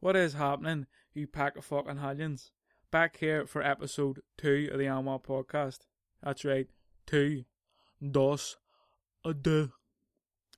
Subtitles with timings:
[0.00, 2.52] What is happening, you pack of fucking hellions?
[2.90, 5.80] Back here for episode two of the Anwar podcast.
[6.22, 6.68] That's right,
[7.06, 7.44] two,
[8.02, 8.56] dos,
[9.26, 9.72] a deux.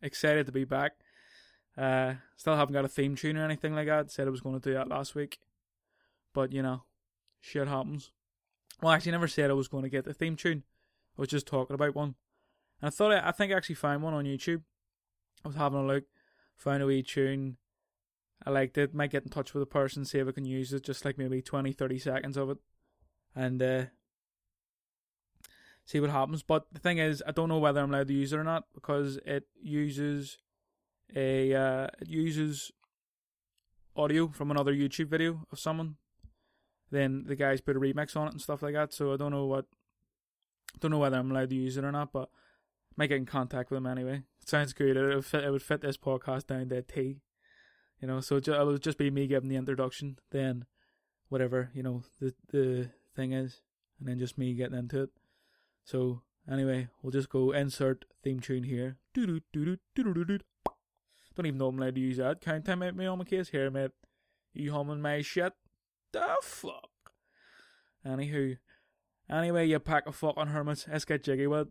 [0.01, 0.93] Excited to be back.
[1.77, 4.13] Uh, still haven't got a theme tune or anything like that.
[4.13, 5.41] Said I was going to do that last week,
[6.33, 6.85] but you know,
[7.41, 8.13] shit happens.
[8.81, 10.63] Well, actually, never said I was going to get the theme tune.
[11.19, 12.15] I was just talking about one,
[12.81, 14.63] and I thought I, I think I actually found one on YouTube.
[15.45, 16.05] I was having a look,
[16.57, 17.57] found a wee tune.
[18.45, 18.95] I liked it.
[18.95, 21.19] Might get in touch with the person, see if I can use it, just like
[21.19, 22.59] maybe 20, 30 seconds of it,
[23.35, 23.85] and uh,
[25.85, 26.43] see what happens.
[26.43, 28.65] But the thing is, I don't know whether I'm allowed to use it or not
[28.75, 30.39] because it uses
[31.15, 32.73] a uh, it uses
[33.95, 35.97] audio from another YouTube video of someone.
[36.91, 38.93] Then the guys put a remix on it and stuff like that.
[38.93, 39.67] So I don't know what,
[40.81, 43.27] don't know whether I'm allowed to use it or not, but I might get in
[43.27, 44.23] contact with them anyway.
[44.43, 44.97] It sounds good.
[44.97, 47.21] It would fit, it would fit this podcast down to a T.
[48.03, 50.67] You know, so it will just be me giving the introduction, then
[51.29, 53.61] whatever you know the the thing is,
[54.01, 55.11] and then just me getting into it.
[55.85, 58.97] So anyway, we'll just go insert theme tune here.
[59.15, 59.41] Don't
[61.39, 62.41] even know I'm allowed to use that.
[62.41, 63.93] Count time at me on my case here, mate.
[64.53, 65.53] You humming my shit?
[66.13, 66.91] The fuck.
[68.05, 68.59] Anywho,
[69.31, 70.87] anyway, you pack of fucking hermits.
[70.91, 71.69] Let's get jiggy with.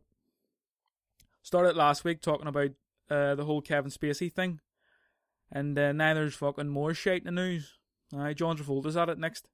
[1.43, 2.71] Started last week talking about
[3.09, 4.61] uh, the whole Kevin Spacey thing,
[5.51, 7.77] and uh, now there's fucking more shit in the news.
[8.15, 9.47] Aye, John Travolta's at it next.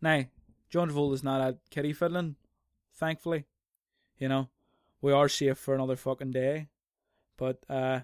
[0.00, 0.24] Now,
[0.70, 2.36] John Travolta's not at kitty fiddling,
[2.94, 3.44] thankfully.
[4.18, 4.48] You know,
[5.00, 6.68] we are safe for another fucking day.
[7.36, 8.00] But uh,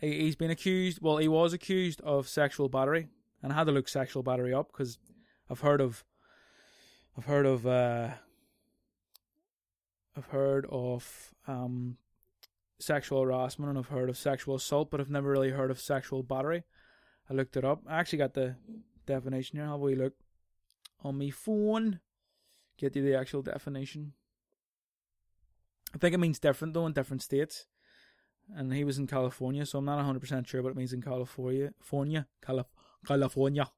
[0.00, 0.98] he- he's been accused.
[1.00, 3.08] Well, he was accused of sexual battery,
[3.42, 4.98] and I had to look sexual battery up because
[5.48, 6.04] I've heard of,
[7.16, 8.10] I've heard of, uh,
[10.16, 11.96] I've heard of um,
[12.78, 16.22] sexual harassment and I've heard of sexual assault, but I've never really heard of sexual
[16.22, 16.64] battery.
[17.30, 17.82] I looked it up.
[17.88, 18.56] I actually got the
[19.06, 19.66] definition here.
[19.66, 20.14] Have we look
[21.02, 22.00] on my phone?
[22.78, 24.12] Get you the actual definition.
[25.94, 27.66] I think it means different though in different states.
[28.54, 31.72] And he was in California, so I'm not 100% sure what it means in California.
[31.80, 32.66] California, Calif-
[33.04, 33.70] California,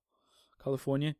[0.63, 1.15] California.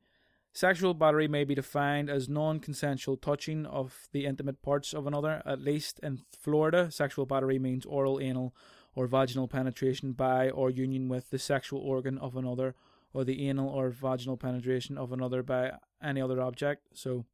[0.53, 5.43] Sexual battery may be defined as non consensual touching of the intimate parts of another.
[5.47, 8.55] At least in Florida, sexual battery means oral, anal,
[8.95, 12.75] or vaginal penetration by or union with the sexual organ of another,
[13.13, 15.73] or the anal or vaginal penetration of another by
[16.03, 16.89] any other object.
[16.95, 17.25] So,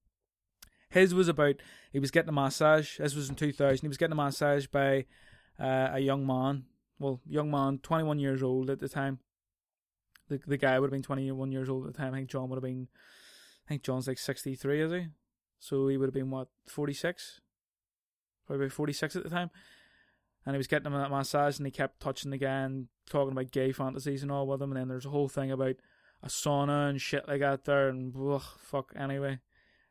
[0.91, 1.56] his was about
[1.92, 2.98] he was getting a massage.
[2.98, 3.81] This was in 2000.
[3.81, 5.06] He was getting a massage by
[5.58, 6.64] uh, a young man.
[6.98, 9.19] Well, young man, 21 years old at the time.
[10.29, 12.15] The the guy would have been 21 years old at the time.
[12.15, 12.89] I think John would have been.
[13.67, 15.07] I think John's like 63, is he?
[15.59, 17.41] So he would have been what 46,
[18.47, 19.51] probably 46 at the time.
[20.45, 23.33] And he was getting him that massage, and he kept touching the guy and talking
[23.33, 24.73] about gay fantasies and all with him.
[24.73, 25.77] And then there's a whole thing about
[26.23, 29.39] a sauna and shit like that there, and ugh, fuck anyway.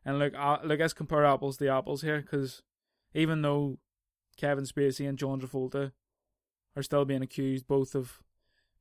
[0.06, 2.62] And look, uh, look, let's compare apples to apples here, because
[3.16, 3.80] even though
[4.38, 5.92] Kevin Spacey and John Travolta
[6.76, 8.20] are still being accused both of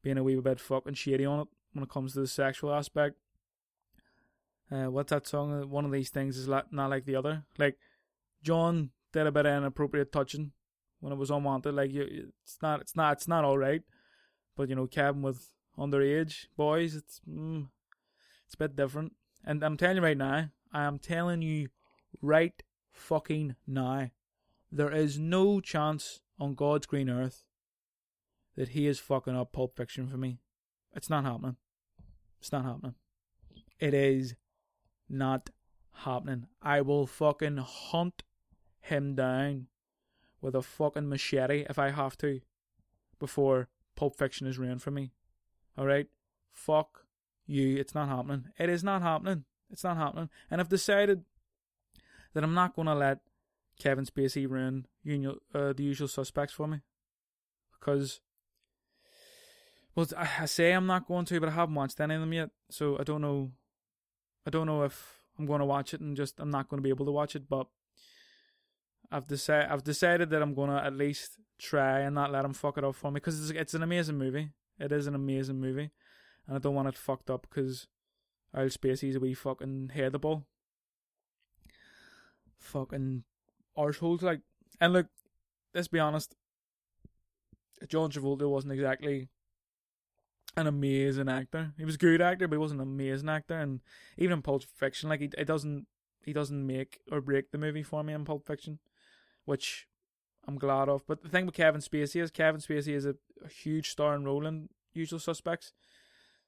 [0.03, 3.17] being a wee bit fucking shady on it when it comes to the sexual aspect.
[4.71, 5.69] Uh, what's that song?
[5.71, 7.45] One of these things is not like the other.
[7.59, 7.77] Like
[8.43, 10.53] John did a bit of inappropriate touching
[11.01, 11.75] when it was unwanted.
[11.75, 13.83] Like you, it's not, it's not, it's not all right.
[14.57, 15.49] But you know, Kevin with
[15.79, 17.69] underage boys, it's mm,
[18.47, 19.13] it's a bit different.
[19.45, 21.69] And I'm telling you right now, I am telling you
[22.21, 24.11] right fucking now,
[24.71, 27.45] there is no chance on God's green earth
[28.57, 30.39] that he is fucking up Pulp Fiction for me.
[30.95, 31.57] It's not happening.
[32.41, 32.95] It's not happening.
[33.79, 34.35] It is
[35.09, 35.51] not
[35.93, 36.47] happening.
[36.61, 38.23] I will fucking hunt
[38.81, 39.67] him down
[40.41, 42.41] with a fucking machete if I have to
[43.19, 45.13] before Pulp Fiction is ruined for me.
[45.79, 46.09] Alright?
[46.51, 47.07] Fuck
[47.47, 47.77] you.
[47.77, 48.47] It's not happening.
[48.59, 49.45] It is not happening.
[49.71, 50.29] It's not happening.
[50.51, 51.25] And I've decided
[52.35, 53.21] that I'm not going to let
[53.79, 54.87] Kevin Spacey ruin
[55.55, 56.81] uh, the usual suspects for me.
[57.79, 58.21] Because,
[59.95, 62.51] well, I, say I'm not going to, but I haven't watched any of them yet.
[62.71, 63.53] So I don't know.
[64.47, 66.83] I don't know if I'm going to watch it and just I'm not going to
[66.83, 67.49] be able to watch it.
[67.49, 67.67] But
[69.11, 72.55] I've decided I've decided that I'm going to at least try and not let him
[72.55, 74.51] fuck it up for me because it's it's an amazing movie.
[74.79, 75.91] It is an amazing movie,
[76.47, 77.87] and I don't want it fucked up because
[78.55, 80.47] Al Spacey's a wee fucking head the ball.
[82.59, 83.25] Fucking
[83.77, 84.41] arseholes like
[84.81, 85.07] and look,
[85.75, 86.35] let's be honest.
[87.89, 89.29] John Travolta wasn't exactly
[90.57, 91.73] an amazing actor.
[91.79, 93.59] He was a good actor, but he wasn't an amazing actor.
[93.59, 93.81] And
[94.19, 95.87] even in Pulp Fiction, like he it doesn't
[96.25, 98.79] he doesn't make or break the movie for me in Pulp Fiction,
[99.45, 99.89] which
[100.47, 101.07] I'm glad of.
[101.07, 104.25] But the thing with Kevin Spacey is Kevin Spacey is a, a huge star in
[104.25, 105.73] Roland Usual Suspects.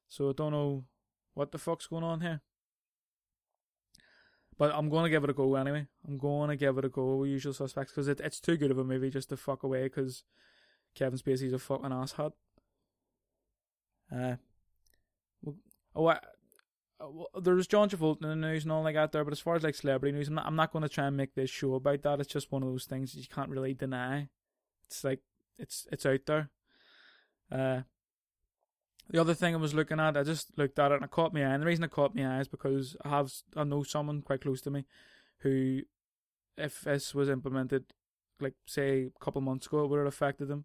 [0.08, 0.84] So I don't know
[1.34, 2.40] what the fuck's going on here.
[4.56, 5.86] But I'm going to give it a go anyway.
[6.06, 8.78] I'm going to give it a go, Usual Suspects, because it, it's too good of
[8.78, 10.22] a movie just to fuck away because
[10.94, 12.36] Kevin Spacey's a fucking asshole.
[14.14, 14.36] Uh,
[15.94, 16.18] oh, I,
[17.00, 19.56] uh, there's John Travolta in the news and all like that there, but as far
[19.56, 21.74] as like celebrity news, I'm not, I'm not going to try and make this show
[21.74, 22.20] about that.
[22.20, 24.28] It's just one of those things you can't really deny.
[24.86, 25.20] It's like
[25.58, 26.50] it's it's out there.
[27.50, 27.80] Uh,
[29.10, 31.34] the other thing I was looking at, I just looked at it and it caught
[31.34, 31.52] my eye.
[31.52, 34.40] And the reason it caught my eye is because I have I know someone quite
[34.40, 34.84] close to me
[35.38, 35.80] who,
[36.56, 37.84] if this was implemented,
[38.40, 40.64] like say a couple months ago, it would have affected them.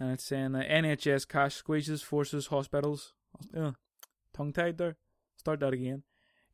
[0.00, 3.14] And it's saying that NHS cash squeezes forces hospitals.
[3.56, 3.72] Uh,
[4.32, 4.96] tongue tied there.
[5.36, 6.04] Start that again.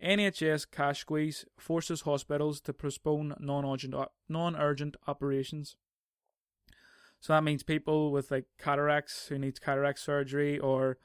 [0.03, 3.95] NHS cash squeeze forces hospitals to postpone non-urgent
[4.29, 5.77] non-urgent operations.
[7.21, 10.99] So that means people with like cataracts who need cataract surgery or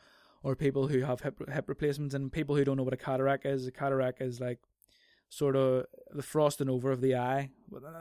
[0.43, 3.45] or people who have hip hip replacements and people who don't know what a cataract
[3.45, 3.67] is.
[3.67, 4.59] A cataract is like
[5.29, 7.51] sort of the frosting over of the eye.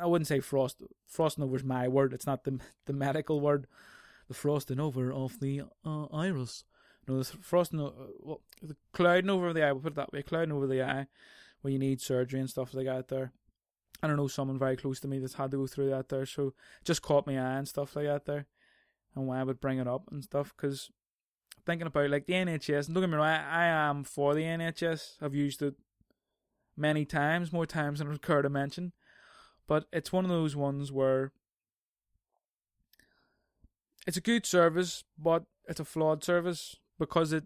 [0.01, 2.13] I wouldn't say frost frosting over is my word.
[2.13, 3.67] It's not the the medical word.
[4.29, 6.65] The frosting over of the uh, iris.
[7.07, 7.91] No, the frosting, uh,
[8.21, 9.73] well, the clouding over the eye.
[9.73, 10.23] We'll put it that way.
[10.23, 11.07] Clouding over the eye,
[11.63, 13.09] where you need surgery and stuff like that.
[13.09, 13.33] There.
[14.03, 16.27] I don't know someone very close to me that's had to go through that there,
[16.27, 16.55] so
[16.85, 18.47] just caught my eye and stuff like that there,
[19.15, 20.91] and why I would bring it up and stuff because
[21.67, 24.43] thinking about like the NHS, and don't get me wrong, I, I am for the
[24.43, 25.17] NHS.
[25.21, 25.75] I've used it
[26.77, 28.93] many times, more times than I care to mention,
[29.67, 31.33] but it's one of those ones where
[34.09, 37.45] it's a good service, but it's a flawed service because it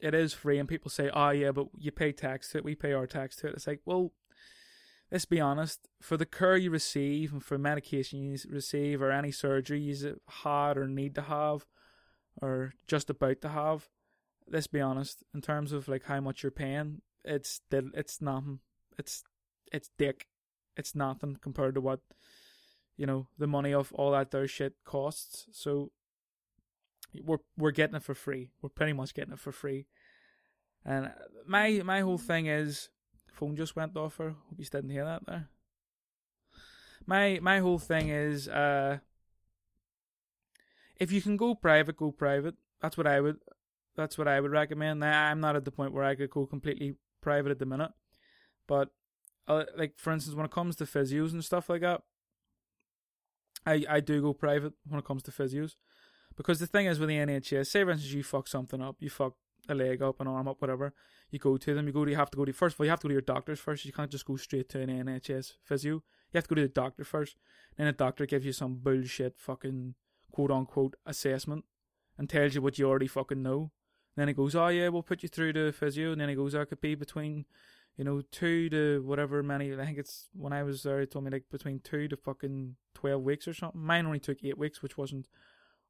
[0.00, 2.64] it is free, and people say, "Oh yeah, but you pay tax to it.
[2.64, 4.12] We pay our tax to it." It's like, well,
[5.12, 9.30] let's be honest, for the care you receive and for medication you receive or any
[9.30, 11.66] surgery you had or need to have
[12.40, 13.88] or just about to have,
[14.50, 18.58] let's be honest, in terms of like how much you're paying, it's it's nothing.
[18.98, 19.22] It's
[19.72, 20.26] it's dick.
[20.76, 22.00] It's nothing compared to what
[22.96, 25.46] you know the money of all that there shit costs.
[25.52, 25.90] So
[27.24, 28.50] we're we're getting it for free.
[28.60, 29.86] We're pretty much getting it for free.
[30.84, 31.10] And
[31.46, 32.88] my my whole thing is
[33.32, 34.30] phone just went off her.
[34.30, 35.48] Hope you didn't hear that there.
[37.06, 38.98] My my whole thing is uh
[40.96, 42.54] if you can go private, go private.
[42.80, 43.38] That's what I would
[43.96, 45.00] that's what I would recommend.
[45.00, 47.92] Now, I'm not at the point where I could go completely private at the minute.
[48.66, 48.88] But
[49.48, 52.02] uh, like for instance when it comes to physios and stuff like that,
[53.66, 55.76] I I do go private when it comes to physios.
[56.36, 59.10] Because the thing is with the NHS, say for instance you fuck something up, you
[59.10, 59.34] fuck
[59.68, 60.92] a leg up, an arm up, whatever,
[61.30, 61.86] you go to them.
[61.86, 63.08] You go to you have to go to first of all you have to go
[63.08, 63.84] to your doctors first.
[63.84, 65.94] You can't just go straight to an NHS physio.
[65.94, 67.36] You have to go to the doctor first.
[67.76, 69.94] Then the doctor gives you some bullshit fucking
[70.30, 71.64] quote unquote assessment
[72.18, 73.70] and tells you what you already fucking know.
[74.14, 76.34] And then he goes, Oh yeah, we'll put you through to physio and then he
[76.34, 77.46] goes, oh, I could be between
[77.96, 81.24] you know, two to whatever many I think it's when I was there he told
[81.24, 83.80] me like between two to fucking twelve weeks or something.
[83.80, 85.28] Mine only took eight weeks, which wasn't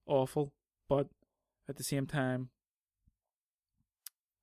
[0.07, 0.53] awful,
[0.89, 1.09] but
[1.69, 2.51] at the same time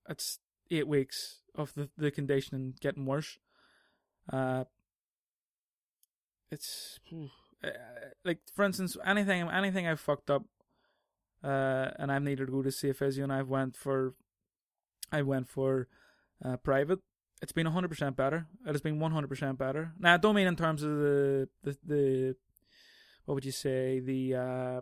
[0.07, 0.39] it's
[0.71, 3.38] eight weeks of the, the condition getting worse.
[4.31, 4.63] Uh,
[6.51, 7.00] it's
[7.63, 7.69] uh,
[8.23, 10.45] like for instance anything anything I've fucked up,
[11.44, 14.13] uh, and I've needed to go to see a physio, and I've went for,
[15.12, 15.88] I went for,
[16.43, 17.00] uh, private.
[17.41, 18.48] It's been hundred percent better.
[18.65, 19.93] It has been one hundred percent better.
[19.98, 22.36] Now I don't mean in terms of the the the,
[23.25, 24.81] what would you say the uh,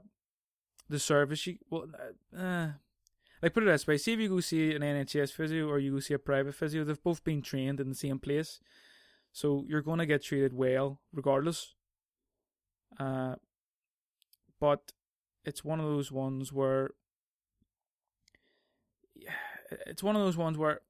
[0.89, 1.85] the service you well
[2.35, 2.69] uh,
[3.41, 5.93] like put it this way: see if you go see an NHS physio or you
[5.93, 8.59] go see a private physio, they've both been trained in the same place,
[9.31, 11.75] so you're going to get treated well regardless.
[12.99, 13.35] Uh,
[14.59, 14.93] but
[15.45, 16.91] it's one of those ones where
[19.85, 20.81] it's one of those ones where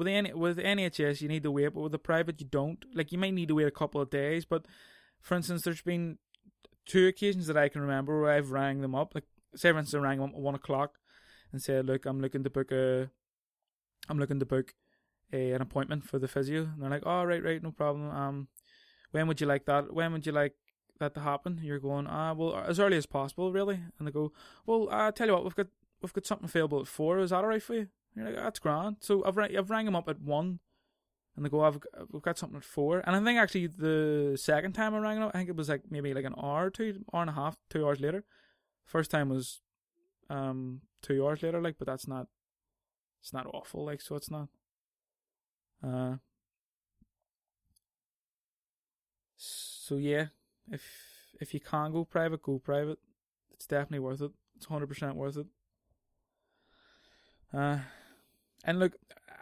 [0.00, 2.82] with the with NHS you need to wait, but with the private you don't.
[2.94, 4.64] Like you might need to wait a couple of days, but
[5.20, 6.18] for instance, there's been
[6.86, 9.14] two occasions that I can remember where I've rang them up.
[9.14, 10.94] Like say for instance, I rang them up at one o'clock
[11.52, 13.10] and said, "Look, I'm looking to book a,
[14.08, 14.72] I'm looking to book
[15.32, 18.10] a, an appointment for the physio." And they're like, "Oh, right, right, no problem.
[18.10, 18.48] Um,
[19.10, 19.92] when would you like that?
[19.92, 20.54] When would you like
[20.98, 24.32] that to happen?" You're going, "Ah, well, as early as possible, really." And they go,
[24.64, 25.68] "Well, I uh, tell you what, we've got
[26.00, 27.18] we've got something available at four.
[27.18, 29.84] Is that alright for you?" And you're like, "That's grand." So I've rang, I've rang
[29.86, 30.60] them up at one.
[31.36, 31.78] And they go, I've
[32.10, 35.30] we've got something at four, and I think actually the second time I rang up,
[35.32, 37.86] I think it was like maybe like an hour two, hour and a half, two
[37.86, 38.24] hours later.
[38.84, 39.60] First time was
[40.28, 42.26] um two hours later, like, but that's not
[43.20, 44.48] it's not awful, like, so it's not.
[45.82, 46.16] Uh
[49.36, 50.26] so yeah,
[50.70, 50.82] if
[51.40, 52.98] if you can go private, go private.
[53.52, 54.32] It's definitely worth it.
[54.56, 55.46] It's hundred percent worth it.
[57.52, 57.78] Uh,
[58.64, 58.92] and look,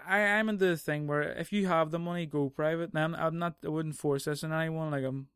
[0.06, 2.94] I I'm into the thing where if you have the money, go private.
[2.94, 3.56] Now I'm, I'm not.
[3.64, 4.90] I wouldn't force this on anyone.
[4.90, 5.28] Like I'm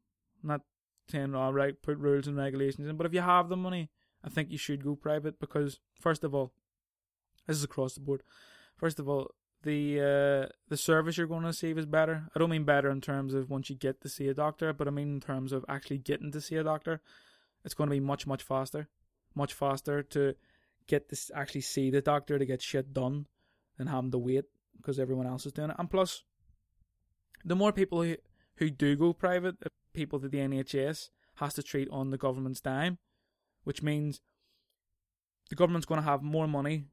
[0.42, 0.62] not
[1.08, 2.96] saying all right, put rules and regulations in.
[2.96, 3.90] But if you have the money,
[4.24, 6.52] I think you should go private because first of all,
[7.46, 8.22] this is across the board.
[8.76, 12.28] First of all, the uh, the service you're going to receive is better.
[12.34, 14.88] I don't mean better in terms of once you get to see a doctor, but
[14.88, 17.00] I mean in terms of actually getting to see a doctor.
[17.64, 18.88] It's going to be much much faster,
[19.34, 20.34] much faster to
[20.88, 23.26] get to actually see the doctor to get shit done
[23.84, 24.44] than having to wait
[24.76, 25.76] because everyone else is doing it.
[25.78, 26.22] And plus,
[27.44, 28.16] the more people who,
[28.56, 29.56] who do go private,
[29.92, 32.98] people that the NHS has to treat on the government's dime,
[33.64, 34.20] which means
[35.50, 36.86] the government's going to have more money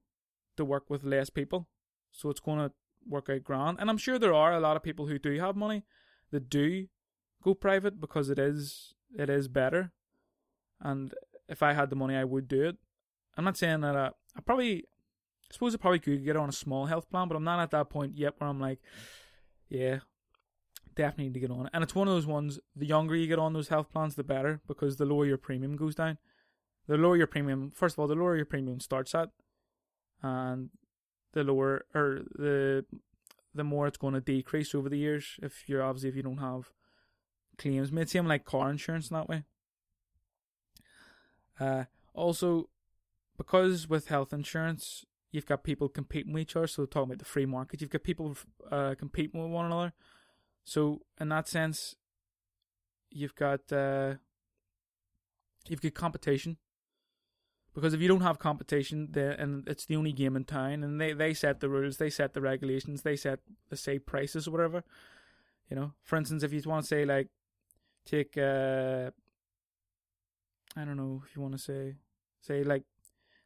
[0.57, 1.67] to work with less people
[2.11, 2.71] so it's going to
[3.07, 3.77] work out grand.
[3.79, 5.83] And I'm sure there are a lot of people who do have money
[6.31, 6.87] that do
[7.43, 9.91] go private because it is it is better.
[10.81, 11.13] And
[11.47, 12.77] if I had the money, I would do it.
[13.37, 14.85] I'm not saying that I, I probably,
[15.49, 17.71] I suppose I probably could get on a small health plan, but I'm not at
[17.71, 18.79] that point yet where I'm like,
[19.67, 19.99] yeah,
[20.95, 21.71] definitely need to get on it.
[21.73, 22.59] And it's one of those ones.
[22.75, 25.75] The younger you get on those health plans, the better because the lower your premium
[25.75, 26.17] goes down.
[26.87, 29.29] The lower your premium, first of all, the lower your premium starts at,
[30.21, 30.69] and
[31.33, 32.85] the lower or the
[33.53, 36.37] the more it's going to decrease over the years if you're obviously if you don't
[36.37, 36.71] have
[37.57, 39.43] claims made seem like car insurance in that way
[41.59, 42.69] uh also
[43.37, 47.25] because with health insurance you've got people competing with each other so talking about the
[47.25, 48.35] free market you've got people
[48.71, 49.93] uh competing with one another
[50.63, 51.95] so in that sense
[53.11, 54.13] you've got uh
[55.67, 56.57] you've got competition
[57.73, 61.13] because if you don't have competition, and it's the only game in town, and they,
[61.13, 64.83] they set the rules, they set the regulations, they set the say prices or whatever.
[65.69, 67.27] You know, for instance, if you want to say like,
[68.05, 69.11] take uh,
[70.75, 71.95] I don't know if you want to say
[72.41, 72.83] say like,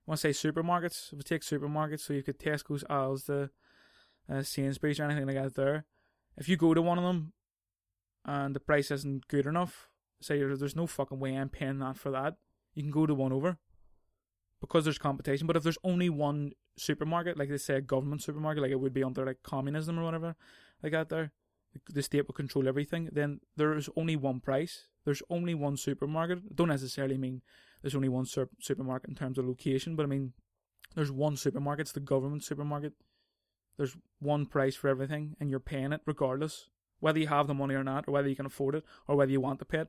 [0.06, 1.14] want to say supermarkets.
[1.14, 3.50] We take supermarkets, so you could Tesco's, Asda,
[4.30, 5.56] uh, Sainsbury's, or anything like that.
[5.56, 5.86] There,
[6.38, 7.34] if you go to one of them,
[8.26, 9.90] and the price isn't good enough,
[10.22, 12.36] say there's no fucking way I'm paying that for that.
[12.74, 13.58] You can go to one over
[14.62, 15.46] because there's competition.
[15.46, 18.94] But if there's only one supermarket, like they say a government supermarket, like it would
[18.94, 20.36] be under like communism or whatever,
[20.82, 21.32] like that there,
[21.90, 23.10] the state will control everything.
[23.12, 24.88] Then there is only one price.
[25.06, 26.56] There's only one supermarket.
[26.56, 27.42] don't necessarily mean
[27.84, 30.34] there's only one sur- supermarket in terms of location, but I mean
[30.96, 31.82] there's one supermarket.
[31.82, 32.94] It's the government supermarket.
[33.78, 37.76] There's one price for everything, and you're paying it regardless, whether you have the money
[37.76, 39.88] or not, or whether you can afford it, or whether you want to pay it.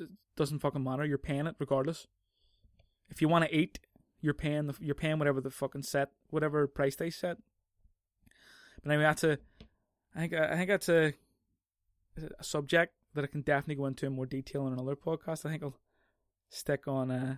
[0.00, 1.04] It doesn't fucking matter.
[1.04, 2.06] You're paying it regardless.
[3.10, 3.78] If you want to eat,
[4.20, 7.36] you're paying the, you're paying whatever the fucking set whatever price they set.
[8.82, 9.38] But anyway, that's a
[10.14, 11.14] I think I think that's a
[12.38, 15.44] a subject that I can definitely go into in more detail in another podcast.
[15.44, 15.78] I think I'll
[16.48, 17.10] stick on.
[17.10, 17.36] Uh,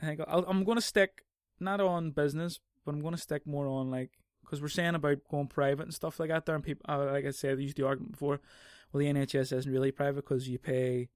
[0.00, 1.22] I think I'll, I'm going to stick
[1.58, 4.10] not on business, but I'm going to stick more on like
[4.42, 6.46] because we're saying about going private and stuff like that.
[6.46, 8.40] There and people, uh, like I said, they used the argument before.
[8.92, 11.08] Well, the NHS isn't really private because you pay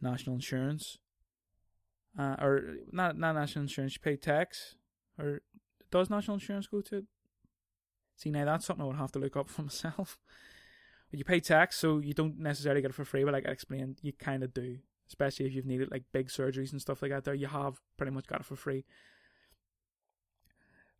[0.00, 0.98] national insurance
[2.18, 3.94] uh, or not not national insurance.
[3.94, 4.74] You pay tax,
[5.18, 5.40] or
[5.90, 7.04] does national insurance go to it?
[8.16, 10.18] See, now that's something I would have to look up for myself.
[11.10, 13.24] You pay tax, so you don't necessarily get it for free.
[13.24, 14.78] But like I explained, you kind of do,
[15.08, 17.24] especially if you've needed like big surgeries and stuff like that.
[17.24, 18.84] There, you have pretty much got it for free.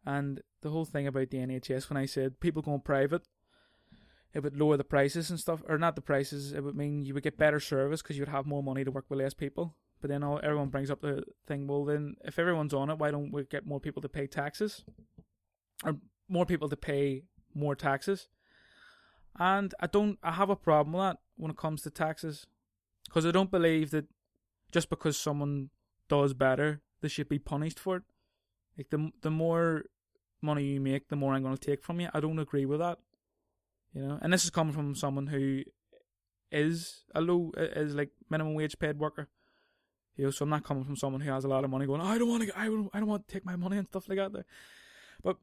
[0.04, 3.28] And the whole thing about the NHS, when I said people going private,
[4.32, 6.52] it would lower the prices and stuff, or not the prices.
[6.52, 8.90] It would mean you would get better service because you would have more money to
[8.90, 9.74] work with less people.
[10.00, 11.66] But then all, everyone brings up the thing.
[11.66, 14.84] Well, then if everyone's on it, why don't we get more people to pay taxes,
[15.84, 15.96] or
[16.28, 17.24] more people to pay
[17.54, 18.28] more taxes?
[19.38, 20.18] And I don't.
[20.22, 22.46] I have a problem with that when it comes to taxes,
[23.08, 24.06] because I don't believe that
[24.70, 25.70] just because someone
[26.08, 28.02] does better, they should be punished for it.
[28.76, 29.84] Like the the more
[30.40, 32.08] money you make, the more I'm going to take from you.
[32.14, 32.98] I don't agree with that.
[33.94, 35.62] You know, and this is coming from someone who
[36.52, 39.28] is a low is like minimum wage paid worker.
[40.16, 42.00] You know, so I'm not coming from someone who has a lot of money going,
[42.00, 44.08] I don't want to, I don't, I don't want to take my money and stuff
[44.08, 44.32] like that.
[44.32, 44.44] There.
[45.22, 45.36] But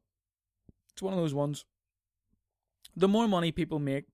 [0.92, 1.64] it's one of those ones.
[2.94, 4.04] The more money people make,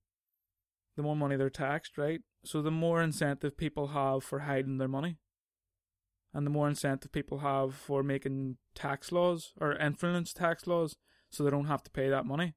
[0.96, 2.20] the more money they're taxed, right?
[2.44, 5.18] So the more incentive people have for hiding their money,
[6.34, 10.96] and the more incentive people have for making tax laws or influence tax laws,
[11.30, 12.54] so they don't have to pay that money.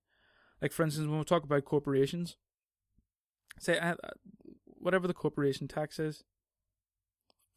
[0.61, 2.37] Like for instance, when we talk about corporations,
[3.59, 3.95] say uh,
[4.65, 6.23] whatever the corporation tax is,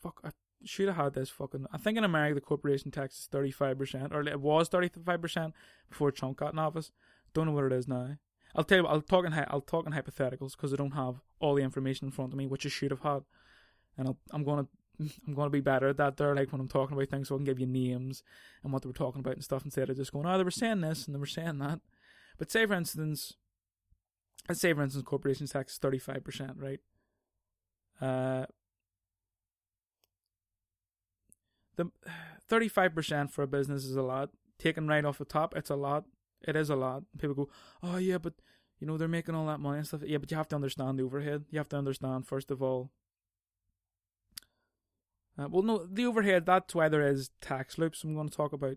[0.02, 0.30] fuck, I
[0.64, 1.66] should have had this fucking.
[1.72, 4.90] I think in America the corporation tax is thirty five percent, or it was thirty
[5.04, 5.54] five percent
[5.88, 6.90] before Trump got in office.
[7.32, 8.16] Don't know what it is now.
[8.58, 8.84] I'll tell you.
[8.84, 12.08] What, I'll talk in I'll talk in hypotheticals because I don't have all the information
[12.08, 13.22] in front of me, which I should have had,
[13.96, 14.66] and I'll, I'm gonna
[15.28, 17.38] I'm to be better at that there, like when I'm talking about things, so I
[17.38, 18.24] can give you names
[18.64, 20.50] and what they were talking about and stuff instead of just going, oh, they were
[20.50, 21.80] saying this and they were saying that.
[22.36, 23.34] But say, for instance,
[24.48, 26.80] let's say, for instance, corporation tax is 35%, right?
[28.00, 28.46] Uh,
[31.76, 31.90] the
[32.50, 34.30] 35% for a business is a lot.
[34.58, 36.06] Taken right off the top, it's a lot.
[36.46, 37.02] It is a lot.
[37.18, 37.48] People go,
[37.82, 38.34] oh, yeah, but,
[38.78, 40.02] you know, they're making all that money and stuff.
[40.04, 41.44] Yeah, but you have to understand the overhead.
[41.50, 42.90] You have to understand, first of all,
[45.38, 46.46] uh, well, no, the overhead.
[46.46, 48.02] That's why there is tax loops.
[48.02, 48.76] I'm going to talk about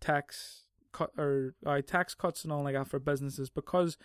[0.00, 3.98] tax cut or uh, tax cuts and all like that for businesses because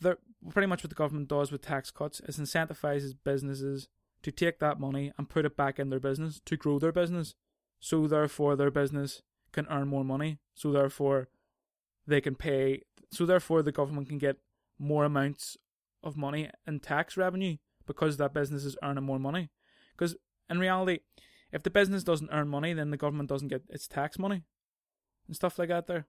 [0.00, 0.18] they're
[0.50, 3.88] pretty much what the government does with tax cuts is incentivizes businesses
[4.22, 7.34] to take that money and put it back in their business to grow their business.
[7.78, 10.38] So therefore, their business can earn more money.
[10.54, 11.28] So therefore,
[12.06, 12.82] they can pay.
[13.12, 14.36] So therefore, the government can get
[14.78, 15.56] more amounts
[16.02, 19.50] of money in tax revenue because that business is earning more money.
[19.96, 20.16] Because
[20.48, 21.00] in reality,
[21.52, 24.42] if the business doesn't earn money, then the government doesn't get its tax money
[25.26, 26.06] and stuff like that there.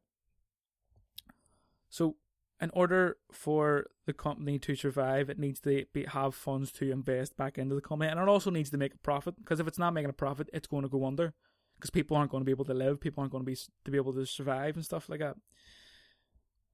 [1.90, 2.16] So,
[2.60, 7.36] in order for the company to survive, it needs to be, have funds to invest
[7.36, 9.36] back into the company, and it also needs to make a profit.
[9.38, 11.34] Because if it's not making a profit, it's going to go under.
[11.76, 13.92] Because people aren't going to be able to live, people aren't going to be to
[13.92, 15.38] be able to survive and stuff like that.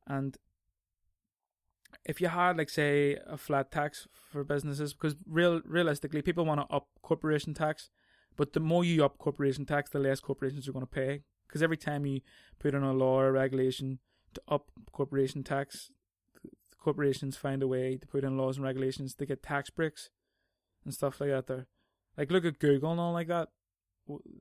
[0.07, 0.37] And
[2.05, 6.61] if you had like say a flat tax for businesses because real realistically people want
[6.61, 7.89] to up corporation tax
[8.37, 11.23] but the more you up corporation tax the less corporations are going to pay.
[11.47, 12.21] Because every time you
[12.59, 13.99] put in a law or regulation
[14.35, 15.91] to up corporation tax
[16.77, 20.09] corporations find a way to put in laws and regulations to get tax breaks
[20.85, 21.67] and stuff like that there.
[22.17, 23.49] Like look at google and all like that.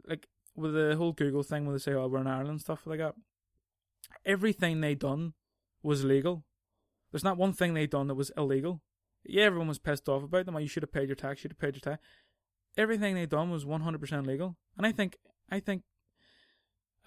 [0.06, 2.98] Like with the whole google thing where they say oh we're in ireland stuff like
[2.98, 3.14] that.
[4.24, 5.32] Everything they done
[5.86, 6.44] was legal
[7.16, 8.82] there's not one thing they done that was illegal.
[9.24, 10.56] Yeah, everyone was pissed off about them.
[10.56, 11.38] Oh, you should have paid your tax.
[11.38, 12.02] You should have paid your tax.
[12.76, 14.56] Everything they done was 100% legal.
[14.76, 15.16] And I think,
[15.50, 15.82] I think,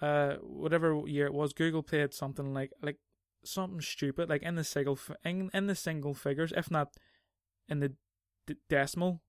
[0.02, 2.96] uh, whatever year it was, Google played something like, like
[3.44, 6.88] something stupid, like in the single, in, in the single figures, if not
[7.68, 7.92] in the
[8.46, 9.22] d- decimal,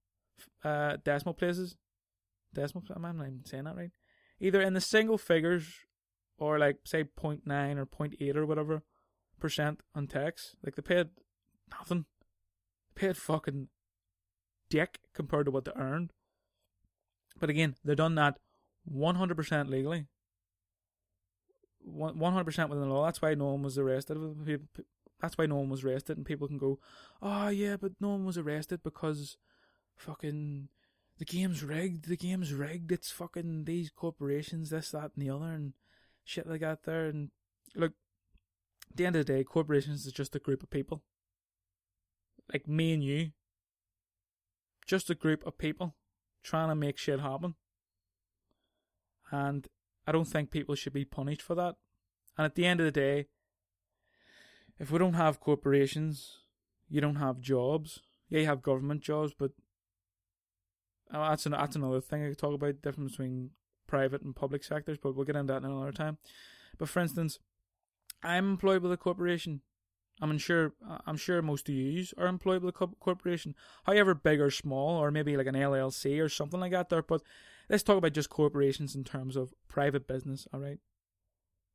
[0.64, 1.76] uh, decimal places.
[2.54, 3.92] Decimal, am I even saying that right?
[4.40, 5.68] Either in the single figures
[6.40, 7.42] or like say 0.9
[7.78, 8.82] or 0.8 or whatever
[9.42, 10.56] percent on tax.
[10.64, 11.10] Like they paid
[11.70, 12.06] nothing.
[12.96, 13.68] They paid fucking
[14.70, 16.14] dick compared to what they earned.
[17.40, 18.38] But again, they've done that
[18.86, 20.08] one hundred percent legally.
[21.84, 23.06] One hundred percent within the law.
[23.06, 24.18] That's why no one was arrested.
[25.20, 26.80] That's why no one was arrested, and people can go,
[27.22, 29.38] "Oh yeah, but no one was arrested because
[29.96, 30.70] fucking
[31.18, 32.08] the game's rigged.
[32.08, 32.92] The game's rigged.
[32.92, 35.74] It's fucking these corporations, this, that, and the other, and
[36.24, 37.30] shit like that." There and
[37.76, 37.94] look,
[38.92, 41.02] at the end of the day, corporations is just a group of people.
[42.52, 43.32] Like me and you.
[44.86, 45.96] Just a group of people
[46.44, 47.56] trying to make shit happen.
[49.32, 49.66] And
[50.06, 51.76] I don't think people should be punished for that.
[52.38, 53.28] And at the end of the day,
[54.78, 56.40] if we don't have corporations,
[56.90, 58.02] you don't have jobs.
[58.28, 59.52] Yeah, you have government jobs, but
[61.14, 62.68] oh, that's an, that's another thing I could talk about.
[62.68, 63.52] The difference between
[63.88, 66.18] private and public sectors, but we'll get into that another time.
[66.78, 67.40] But for instance,
[68.24, 69.62] I'm employed with a corporation.
[70.22, 70.74] I'm sure
[71.08, 73.56] I'm sure most of you are employed with a corporation,
[73.86, 76.90] however big or small, or maybe like an LLC or something like that.
[76.90, 77.24] There, but
[77.70, 80.48] let's talk about just corporations in terms of private business.
[80.54, 80.78] All right,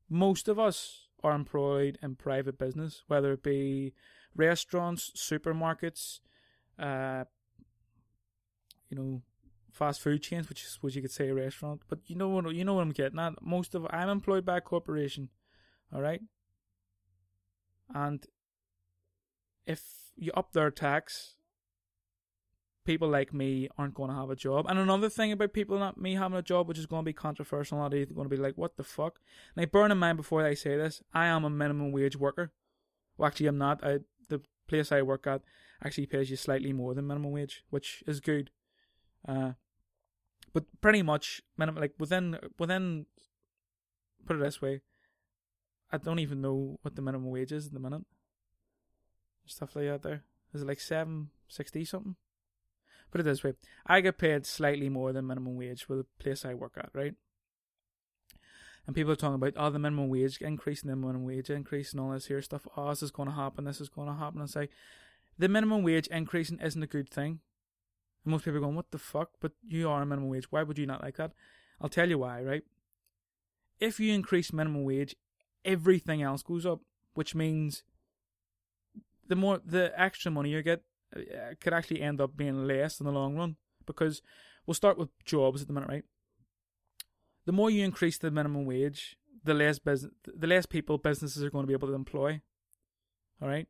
[0.09, 3.93] most of us are employed in private business, whether it be
[4.33, 6.19] restaurants, supermarkets,
[6.79, 7.25] uh,
[8.89, 9.21] you know,
[9.71, 11.81] fast food chains, which is what you could say a restaurant.
[11.89, 13.41] But you know what you know what I'm getting at.
[13.41, 15.29] Most of I'm employed by a corporation.
[15.93, 16.21] All right,
[17.97, 18.25] and
[19.65, 19.81] if
[20.15, 21.35] you up their tax,
[22.85, 24.67] people like me aren't going to have a job.
[24.69, 27.13] And another thing about people not me having a job, which is going to be
[27.13, 29.19] controversial, you are going to be like, "What the fuck?"
[29.55, 32.51] Now, burn in mind before I say this, I am a minimum wage worker.
[33.17, 33.83] Well, actually, I'm not.
[33.83, 35.41] I, the place I work at
[35.83, 38.51] actually pays you slightly more than minimum wage, which is good.
[39.27, 39.53] Uh,
[40.53, 43.07] but pretty much minimum, like within within.
[44.25, 44.81] Put it this way,
[45.91, 48.03] I don't even know what the minimum wage is at the minute.
[49.45, 50.23] Stuff like that there.
[50.53, 52.15] Is it like seven sixty something?
[53.11, 53.53] Put it this way.
[53.85, 57.13] I get paid slightly more than minimum wage with the place I work at, right?
[58.85, 62.01] And people are talking about oh the minimum wage increasing the minimum wage increase and
[62.01, 62.67] all this here stuff.
[62.75, 64.69] Oh this is gonna happen, this is gonna happen and say
[65.37, 67.39] the minimum wage increasing isn't a good thing.
[68.23, 69.31] And most people are going, What the fuck?
[69.39, 70.51] But you are a minimum wage.
[70.51, 71.31] Why would you not like that?
[71.79, 72.63] I'll tell you why, right?
[73.79, 75.15] If you increase minimum wage,
[75.67, 76.79] everything else goes up,
[77.13, 77.83] which means
[79.27, 80.81] the more the extra money you get
[81.15, 84.21] uh, could actually end up being less in the long run because
[84.65, 86.05] we'll start with jobs at the minute, right?
[87.45, 91.49] The more you increase the minimum wage, the less business, the less people businesses are
[91.49, 92.41] going to be able to employ.
[93.41, 93.67] All right,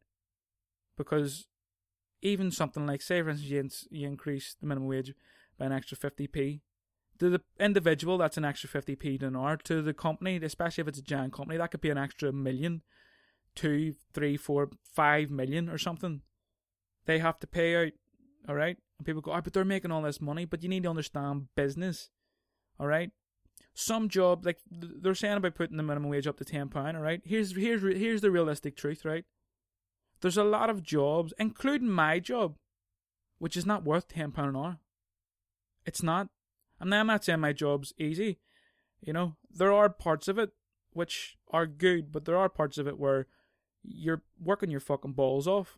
[0.98, 1.48] because
[2.22, 5.14] even something like, say, for instance, you increase the minimum wage
[5.58, 6.62] by an extra fifty p.
[7.20, 9.58] To the individual, that's an extra fifty p an hour.
[9.58, 12.84] To the company, especially if it's a giant company, that could be an extra million,
[13.56, 16.22] two, three, four, five million or something.
[17.06, 17.94] They have to pay out.
[18.48, 20.46] All right, and people go, oh, but they're making all this money.
[20.46, 22.12] But you need to understand business.
[22.80, 23.10] All right,
[23.74, 26.98] some job like they're saying about putting the minimum wage up to ten pound.
[26.98, 29.04] All right, here's here's here's the realistic truth.
[29.04, 29.26] Right,
[30.22, 32.58] there's a lot of jobs, including my job,
[33.40, 34.78] which is not worth ten pound an hour.
[35.84, 36.28] It's not.
[36.80, 38.40] And I'm not saying my job's easy.
[39.02, 40.52] You know, there are parts of it
[40.92, 43.28] which are good, but there are parts of it where
[43.84, 45.78] you're working your fucking balls off,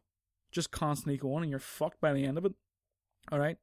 [0.52, 2.54] just constantly going, and you're fucked by the end of it.
[3.32, 3.58] All right,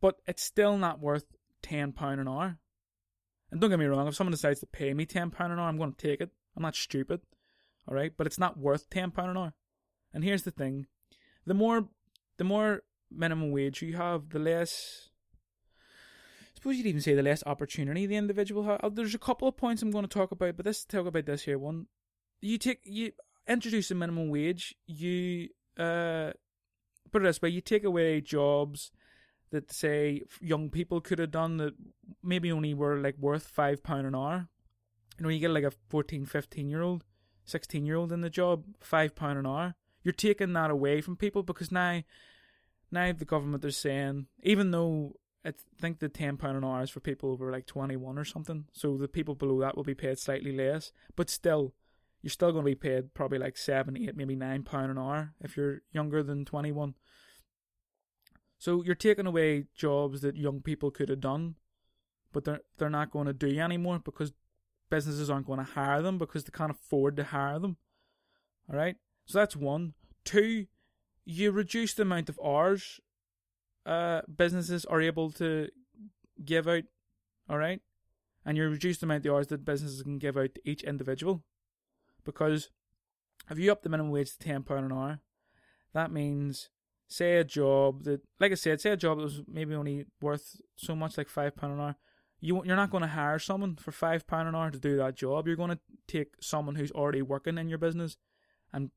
[0.00, 1.24] but it's still not worth
[1.62, 2.58] ten pound an hour.
[3.50, 5.68] And don't get me wrong, if someone decides to pay me ten pound an hour,
[5.68, 6.30] I'm going to take it.
[6.56, 7.20] I'm not stupid,
[7.88, 8.12] all right.
[8.16, 9.54] But it's not worth ten pound an hour.
[10.12, 10.86] And here's the thing:
[11.44, 11.88] the more,
[12.36, 15.10] the more minimum wage you have, the less.
[16.64, 18.80] Suppose you'd even say the less opportunity the individual has.
[18.82, 21.26] Uh, there's a couple of points I'm going to talk about, but let's talk about
[21.26, 21.58] this here.
[21.58, 21.88] One,
[22.40, 23.12] you take you
[23.46, 24.74] introduce a minimum wage.
[24.86, 26.32] You uh,
[27.12, 28.92] put it this way: you take away jobs
[29.50, 31.74] that say young people could have done that
[32.22, 34.48] maybe only were like worth five pound an hour.
[35.18, 37.04] You know, you get like a 14, 15 year old,
[37.44, 39.74] 16 year old in the job, five pound an hour.
[40.02, 42.04] You're taking that away from people because now,
[42.90, 46.90] now the government is saying, even though I think the ten pound an hour is
[46.90, 49.94] for people over like twenty one or something, so the people below that will be
[49.94, 51.74] paid slightly less, but still,
[52.22, 55.34] you're still going to be paid probably like seven, eight, maybe nine pound an hour
[55.42, 56.94] if you're younger than twenty one.
[58.58, 61.56] So you're taking away jobs that young people could have done,
[62.32, 64.32] but they're they're not going to do anymore because
[64.88, 67.76] businesses aren't going to hire them because they can't afford to hire them.
[68.70, 69.92] All right, so that's one.
[70.24, 70.66] Two,
[71.26, 73.00] you reduce the amount of hours
[73.86, 75.68] uh, businesses are able to
[76.44, 76.84] give out.
[77.48, 77.80] All right,
[78.44, 81.42] and you reduce the amount of hours that businesses can give out to each individual,
[82.24, 82.70] because
[83.50, 85.20] if you up the minimum wage to ten pound an hour,
[85.92, 86.70] that means
[87.06, 90.56] say a job that, like I said, say a job that was maybe only worth
[90.76, 91.96] so much, like five pound an hour.
[92.40, 95.16] You you're not going to hire someone for five pound an hour to do that
[95.16, 95.46] job.
[95.46, 98.16] You're going to take someone who's already working in your business
[98.72, 98.90] and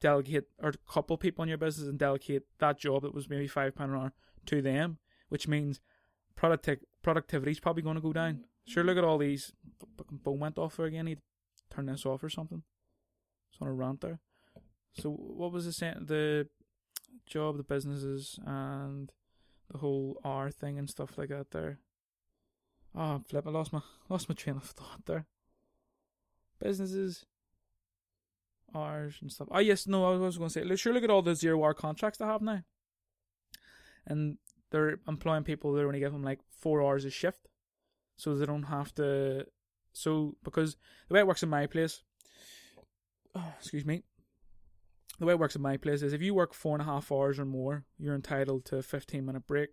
[0.00, 3.46] delegate, or a couple people in your business and delegate that job that was maybe
[3.46, 4.12] five pound an hour
[4.46, 5.80] to them, which means
[6.34, 6.68] product
[7.02, 8.44] productivity is probably going to go down.
[8.66, 9.52] Sure, look at all these.
[10.24, 11.06] Phone went off again.
[11.06, 11.16] He
[11.70, 12.62] turned this off or something.
[13.50, 14.20] It's on a rant there.
[14.94, 15.94] So what was the?
[16.00, 16.48] The
[17.26, 19.10] job, the businesses, and
[19.70, 21.50] the whole R thing and stuff like that.
[21.50, 21.78] There.
[22.94, 23.46] Ah, oh, flip!
[23.46, 25.26] I lost my lost my train of thought there.
[26.60, 27.26] Businesses,
[28.74, 29.48] R's and stuff.
[29.50, 30.76] Oh yes, no, I was going to say.
[30.76, 32.62] Sure look at all the zero hour contracts they have now,
[34.06, 34.38] and
[34.70, 35.72] they're employing people.
[35.72, 37.48] They're only giving them like four hours a shift,
[38.16, 39.46] so they don't have to.
[39.92, 40.76] So because
[41.08, 42.02] the way it works in my place,
[43.34, 44.02] oh, excuse me,
[45.18, 47.12] the way it works in my place is if you work four and a half
[47.12, 49.70] hours or more, you're entitled to a 15 minute break.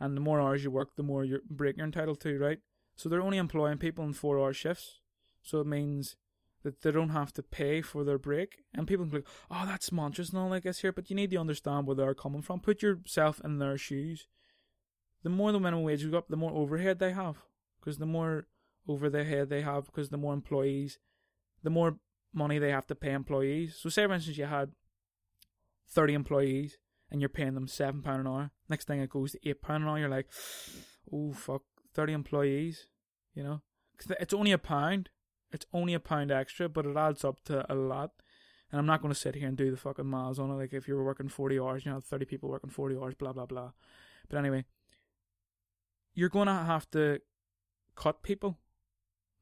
[0.00, 2.58] And the more hours you work, the more your break you're entitled to, right?
[2.96, 5.00] So they're only employing people in four hour shifts.
[5.42, 6.16] So it means
[6.62, 8.64] that they don't have to pay for their break.
[8.74, 10.92] And people can be like, oh, that's monstrous and all I guess here.
[10.92, 12.60] But you need to understand where they're coming from.
[12.60, 14.26] Put yourself in their shoes.
[15.22, 17.38] The more the minimum wage goes up, the more overhead they have.
[17.80, 18.46] Because the more
[18.88, 20.98] over their head they have, because the more employees,
[21.62, 21.96] the more
[22.32, 23.76] money they have to pay employees.
[23.80, 24.70] So say for instance you had
[25.88, 26.78] 30 employees
[27.10, 28.50] and you're paying them £7 an hour.
[28.68, 29.98] Next thing it goes to £8 an hour.
[29.98, 30.28] You're like,
[31.12, 31.62] oh, fuck,
[31.94, 32.88] 30 employees,
[33.34, 33.60] you know?
[33.98, 35.10] Cause it's only a pound.
[35.52, 38.10] It's only a pound extra, but it adds up to a lot.
[38.70, 40.54] And I'm not going to sit here and do the fucking miles on it.
[40.54, 43.32] Like if you were working 40 hours, you know, 30 people working 40 hours, blah,
[43.32, 43.72] blah, blah.
[44.30, 44.64] But anyway,
[46.14, 47.20] you're going to have to
[47.94, 48.58] cut people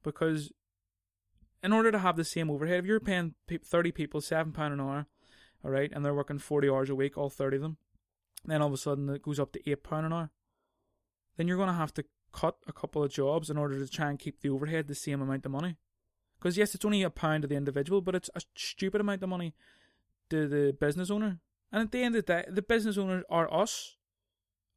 [0.03, 0.51] because
[1.63, 5.07] in order to have the same overhead, if you're paying 30 people £7 an hour,
[5.65, 7.77] all right, and they're working 40 hours a week, all 30 of them,
[8.45, 10.31] then all of a sudden it goes up to £8 an hour,
[11.37, 14.09] then you're going to have to cut a couple of jobs in order to try
[14.09, 15.77] and keep the overhead the same amount of money.
[16.41, 19.29] Because yes, it's only a pound to the individual, but it's a stupid amount of
[19.29, 19.55] money
[20.31, 21.39] to the business owner.
[21.71, 23.97] And at the end of the day, the business owners are us.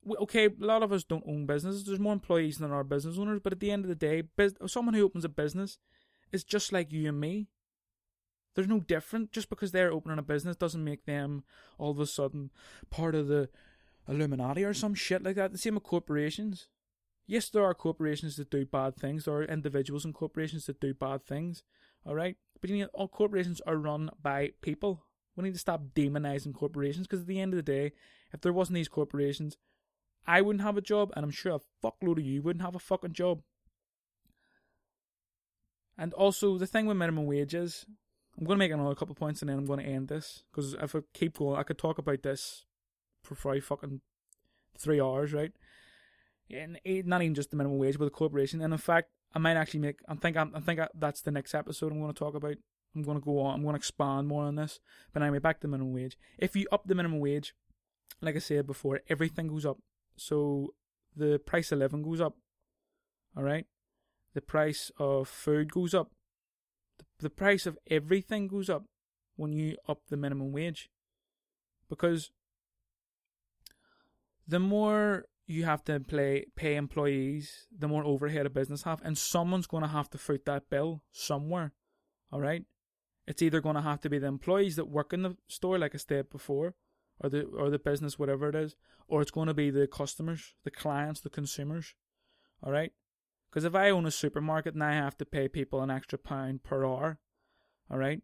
[0.03, 1.85] We, okay, a lot of us don't own businesses.
[1.85, 4.55] There's more employees than our business owners, but at the end of the day, biz-
[4.67, 5.77] someone who opens a business
[6.33, 7.47] is just like you and me.
[8.55, 9.31] There's no different.
[9.31, 11.43] Just because they're opening a business doesn't make them
[11.77, 12.51] all of a sudden
[12.89, 13.49] part of the
[14.07, 15.53] Illuminati or some shit like that.
[15.53, 16.67] The same with corporations.
[17.25, 19.25] Yes, there are corporations that do bad things.
[19.25, 21.63] There are individuals and corporations that do bad things.
[22.05, 25.05] All right, but you know, all corporations are run by people.
[25.35, 27.93] We need to stop demonizing corporations because at the end of the day,
[28.33, 29.57] if there wasn't these corporations,
[30.27, 32.79] I wouldn't have a job, and I'm sure a fuckload of you wouldn't have a
[32.79, 33.41] fucking job.
[35.97, 37.85] And also, the thing with minimum wages,
[38.37, 40.73] I'm going to make another couple points and then I'm going to end this because
[40.73, 42.65] if I keep going, I could talk about this
[43.21, 44.01] for probably fucking
[44.77, 45.51] three hours, right?
[46.51, 48.61] And not even just the minimum wage, but the corporation.
[48.61, 49.99] And in fact, I might actually make.
[50.07, 50.37] I think.
[50.37, 52.55] I think that's the next episode I'm going to talk about.
[52.95, 53.55] I'm going to go on.
[53.55, 54.79] I'm going to expand more on this.
[55.13, 56.17] But anyway, back to minimum wage.
[56.37, 57.55] If you up the minimum wage,
[58.21, 59.79] like I said before, everything goes up.
[60.15, 60.75] So
[61.15, 62.35] the price of living goes up.
[63.35, 63.65] All right,
[64.35, 66.11] the price of food goes up.
[67.19, 68.83] The price of everything goes up
[69.35, 70.91] when you up the minimum wage,
[71.89, 72.29] because
[74.47, 79.17] the more you have to play, pay employees, the more overhead a business have, and
[79.17, 81.73] someone's going to have to foot that bill somewhere.
[82.31, 82.63] All right,
[83.27, 85.93] it's either going to have to be the employees that work in the store, like
[85.93, 86.75] I said before,
[87.19, 88.75] or the or the business, whatever it is,
[89.07, 91.93] or it's going to be the customers, the clients, the consumers.
[92.63, 92.93] All right,
[93.49, 96.63] because if I own a supermarket and I have to pay people an extra pound
[96.63, 97.19] per hour,
[97.91, 98.21] all right,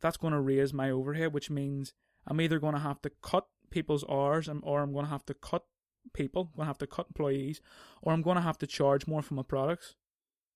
[0.00, 1.92] that's going to raise my overhead, which means
[2.26, 5.34] I'm either going to have to cut people's hours or I'm going to have to
[5.34, 5.64] cut
[6.12, 7.60] people, I'm going to have to cut employees,
[8.02, 9.94] or I'm going to have to charge more for my products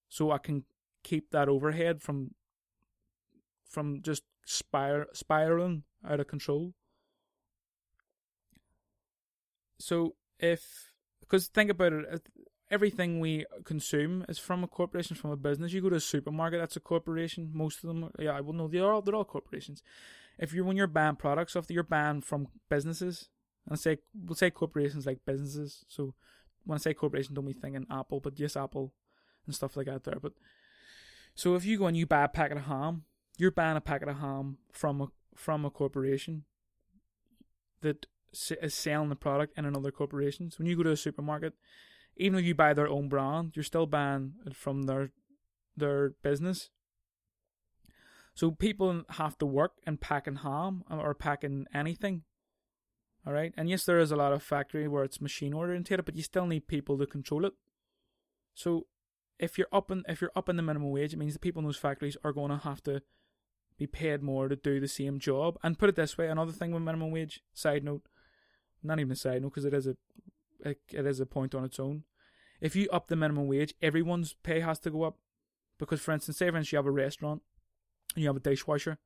[0.08, 0.64] so I can
[1.02, 2.34] keep that overhead from
[3.64, 6.72] from just spir- spiraling out of control.
[9.78, 12.28] So if because think about it,
[12.70, 15.72] everything we consume is from a corporation, from a business.
[15.72, 17.50] You go to a supermarket, that's a corporation.
[17.52, 19.82] Most of them, yeah, well, no, they're all they're all corporations.
[20.38, 23.28] If you're when you're buying products off, you're banned from businesses.
[23.68, 25.85] And I say we'll say corporations like businesses.
[25.88, 26.14] So
[26.64, 28.94] when I say corporation, don't be thinking Apple, but yes, Apple
[29.44, 30.18] and stuff like that there.
[30.20, 30.33] But
[31.35, 33.04] so if you go and you buy a packet of ham,
[33.37, 36.44] you're buying a packet of ham from a from a corporation
[37.83, 40.50] that is selling the product in another corporation.
[40.50, 41.52] So when you go to a supermarket,
[42.16, 45.11] even if you buy their own brand, you're still buying it from their
[45.76, 46.70] their business.
[48.35, 52.22] So people have to work and packing ham or packing anything
[53.29, 56.17] all right, and yes, there is a lot of factory where it's machine oriented, but
[56.17, 57.53] you still need people to control it.
[58.55, 58.87] So,
[59.38, 61.61] if you're up in if you're up in the minimum wage, it means the people
[61.61, 63.03] in those factories are going to have to
[63.77, 65.59] be paid more to do the same job.
[65.62, 67.43] And put it this way, another thing with minimum wage.
[67.53, 68.09] Side note,
[68.83, 69.97] not even a side note because it is a
[70.64, 72.05] it, it is a point on its own.
[72.62, 75.19] If you up the minimum wage, everyone's pay has to go up.
[75.79, 77.43] Because, for instance, say for instance you have a restaurant
[78.14, 78.97] and you have a dishwasher,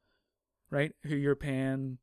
[0.71, 0.93] right?
[1.03, 1.99] Who you're paying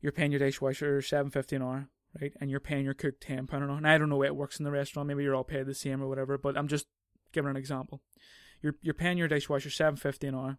[0.00, 1.88] you're paying your dishwasher seven fifty an hour,
[2.20, 2.32] right?
[2.40, 3.76] And you're paying your cook ten pound an hour.
[3.76, 5.08] And I don't know way it works in the restaurant.
[5.08, 6.38] Maybe you're all paid the same or whatever.
[6.38, 6.86] But I'm just
[7.32, 8.00] giving an example.
[8.62, 10.58] You're you're paying your dishwasher seven fifty an hour,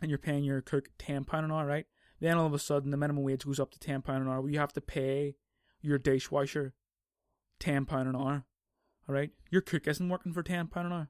[0.00, 1.86] and you're paying your cook ten pound an hour, right?
[2.20, 4.48] Then all of a sudden the minimum wage goes up to ten pound an hour.
[4.48, 5.36] You have to pay
[5.80, 6.74] your dishwasher
[7.58, 8.44] ten pound an hour.
[9.08, 11.08] All right, your cook isn't working for ten pound an hour.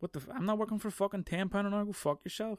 [0.00, 0.20] What the?
[0.32, 1.86] i am not working for fucking ten pound an hour.
[1.86, 2.58] Go fuck yourself.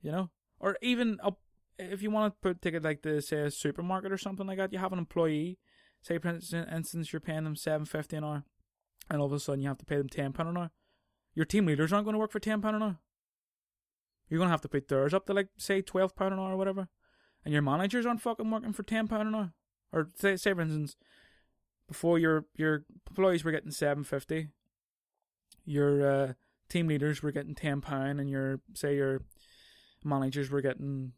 [0.00, 1.40] You know, or even up
[1.78, 4.58] if you want to put take it like the say a supermarket or something like
[4.58, 5.58] that, you have an employee.
[6.02, 8.44] Say for instance, you're paying them seven fifty an hour,
[9.10, 10.70] and all of a sudden you have to pay them ten pound an hour.
[11.34, 12.98] Your team leaders aren't going to work for ten pound an hour.
[14.28, 16.52] You're going to have to put theirs up to like say twelve pound an hour
[16.52, 16.88] or whatever,
[17.44, 19.52] and your managers aren't fucking working for ten pound an hour.
[19.92, 20.96] Or say, say for instance,
[21.88, 24.48] before your your employees were getting seven fifty,
[25.64, 26.32] your uh,
[26.68, 29.22] team leaders were getting ten pound, and your say your
[30.04, 31.12] managers were getting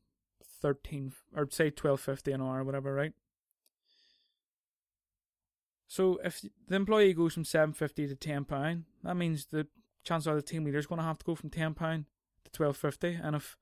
[0.67, 3.13] thirteen or say twelve fifty an hour or whatever, right?
[5.87, 9.67] So if the employee goes from seven fifty to ten pound, that means the
[10.03, 12.07] chances are the team leader is going to have to go from ten pound
[12.45, 13.57] to twelve fifty, and if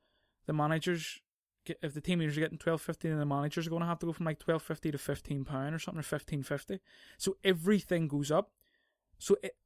[0.46, 1.20] the managers
[1.66, 3.92] get, if the team leaders are getting twelve fifty, then the managers are going to
[3.92, 6.80] have to go from like twelve fifty to fifteen pound or something or fifteen fifty.
[7.18, 8.50] So everything goes up.
[9.18, 9.56] So it,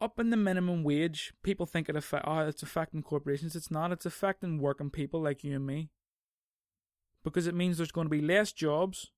[0.00, 3.56] up in the minimum wage, people think it affect, oh, it's affecting corporations.
[3.56, 3.92] It's not.
[3.92, 5.88] It's affecting working people like you and me.
[7.26, 9.10] Because it means there's going to be less jobs,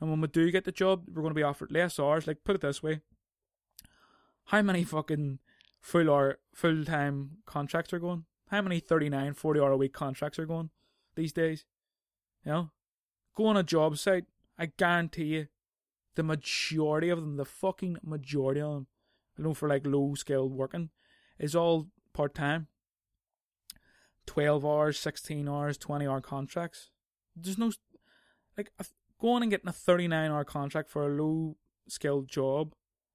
[0.00, 2.26] and when we do get the job, we're going to be offered less hours.
[2.26, 3.02] Like, put it this way:
[4.46, 5.40] how many fucking
[5.78, 8.24] full hour, full time contracts are going?
[8.48, 10.70] How many 39, 40 hour a week contracts are going
[11.16, 11.66] these days?
[12.46, 12.70] You know,
[13.36, 14.24] go on a job site.
[14.58, 15.48] I guarantee you,
[16.14, 18.86] the majority of them, the fucking majority of them,
[19.36, 20.88] you know, for like low skilled working,
[21.38, 22.68] is all part time.
[24.24, 26.88] 12 hours, 16 hours, 20 hour contracts.
[27.36, 27.72] There's no,
[28.56, 28.70] like,
[29.20, 31.56] going and getting a 39 hour contract for a low
[31.88, 32.72] skilled job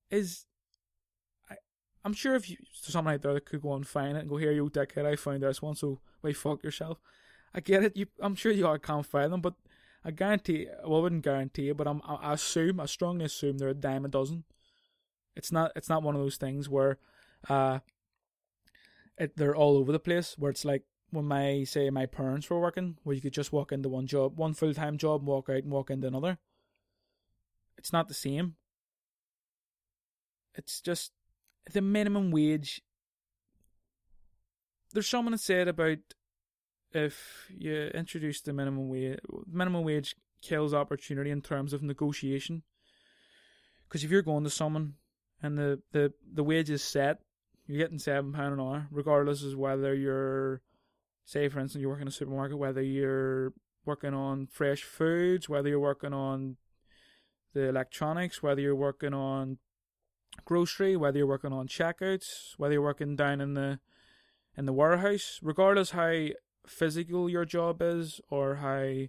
[0.10, 0.46] is.
[1.50, 1.56] I,
[2.04, 4.30] I'm sure if you, there's someone out there that could go and find it and
[4.30, 7.00] go, here, you dickhead, I found this one, so why fuck yourself.
[7.54, 7.96] I get it.
[7.96, 9.54] You, I'm sure you are can't find them, but
[10.04, 10.68] I guarantee.
[10.84, 14.04] Well, I wouldn't guarantee it, but I'm, I assume, I strongly assume they're a dime
[14.06, 14.44] a dozen.
[15.36, 15.72] It's not.
[15.76, 16.98] It's not one of those things where,
[17.50, 17.80] uh,
[19.18, 20.36] it, they're all over the place.
[20.38, 20.84] Where it's like
[21.16, 24.38] when my say my parents were working, where you could just walk into one job,
[24.38, 26.38] one full time job, walk out and walk into another.
[27.78, 28.56] It's not the same.
[30.54, 31.12] It's just
[31.72, 32.82] the minimum wage.
[34.94, 35.98] There's someone that said about
[36.92, 39.20] if you introduce the minimum wage,
[39.52, 42.64] minimum wage kills opportunity in terms of negotiation.
[43.88, 44.94] Because if you're going to someone
[45.42, 47.20] and the, the, the wage is set,
[47.68, 50.62] you're getting seven pound an hour, regardless of whether you're,
[51.26, 53.54] say for instance, you work in a supermarket, whether you're
[53.86, 56.58] working on fresh foods, whether you're working on
[57.54, 59.58] the electronics, whether you're working on
[60.44, 63.80] grocery, whether you're working on checkouts, whether you're working down in the
[64.58, 66.28] in the warehouse, regardless how
[66.66, 69.04] physical your job is or how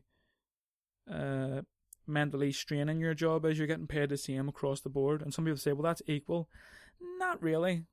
[1.13, 1.63] uh,
[2.07, 5.23] mentally straining your job is, you're getting paid the same across the board.
[5.23, 6.49] And some people say, well, that's equal.
[7.19, 7.85] Not really.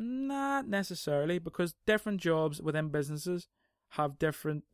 [0.00, 3.48] Not necessarily, because different jobs within businesses
[3.90, 4.64] have different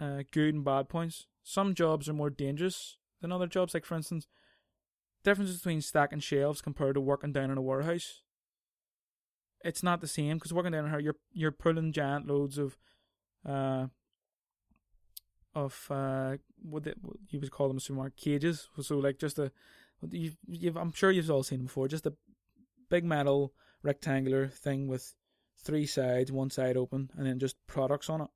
[0.00, 1.26] uh, good and bad points.
[1.42, 3.74] Some jobs are more dangerous than other jobs.
[3.74, 4.26] Like, for instance,
[5.22, 8.22] differences between stacking shelves compared to working down in a warehouse
[9.66, 12.76] it's not the same because working down here, you're you're pulling giant loads of,
[13.44, 13.86] uh,
[15.54, 18.68] of uh, what, what you would call them supermarket cages.
[18.80, 19.50] So like just a,
[20.10, 21.88] you you've I'm sure you've all seen them before.
[21.88, 22.14] Just a
[22.88, 23.52] big metal
[23.86, 25.14] rectangular thing with
[25.58, 28.28] three sides, one side open, and then just products on it.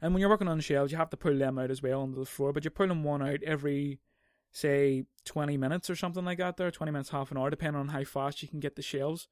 [0.00, 2.18] And when you're working on shelves, you have to pull them out as well onto
[2.18, 2.52] the floor.
[2.52, 4.00] But you're pulling one out every,
[4.52, 6.56] say, 20 minutes or something like that.
[6.56, 9.28] There, 20 minutes, half an hour, depending on how fast you can get the shelves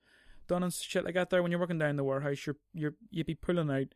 [0.49, 1.31] done and shit like that.
[1.31, 3.89] There, when you're working down the warehouse, you're you're you'd be pulling out.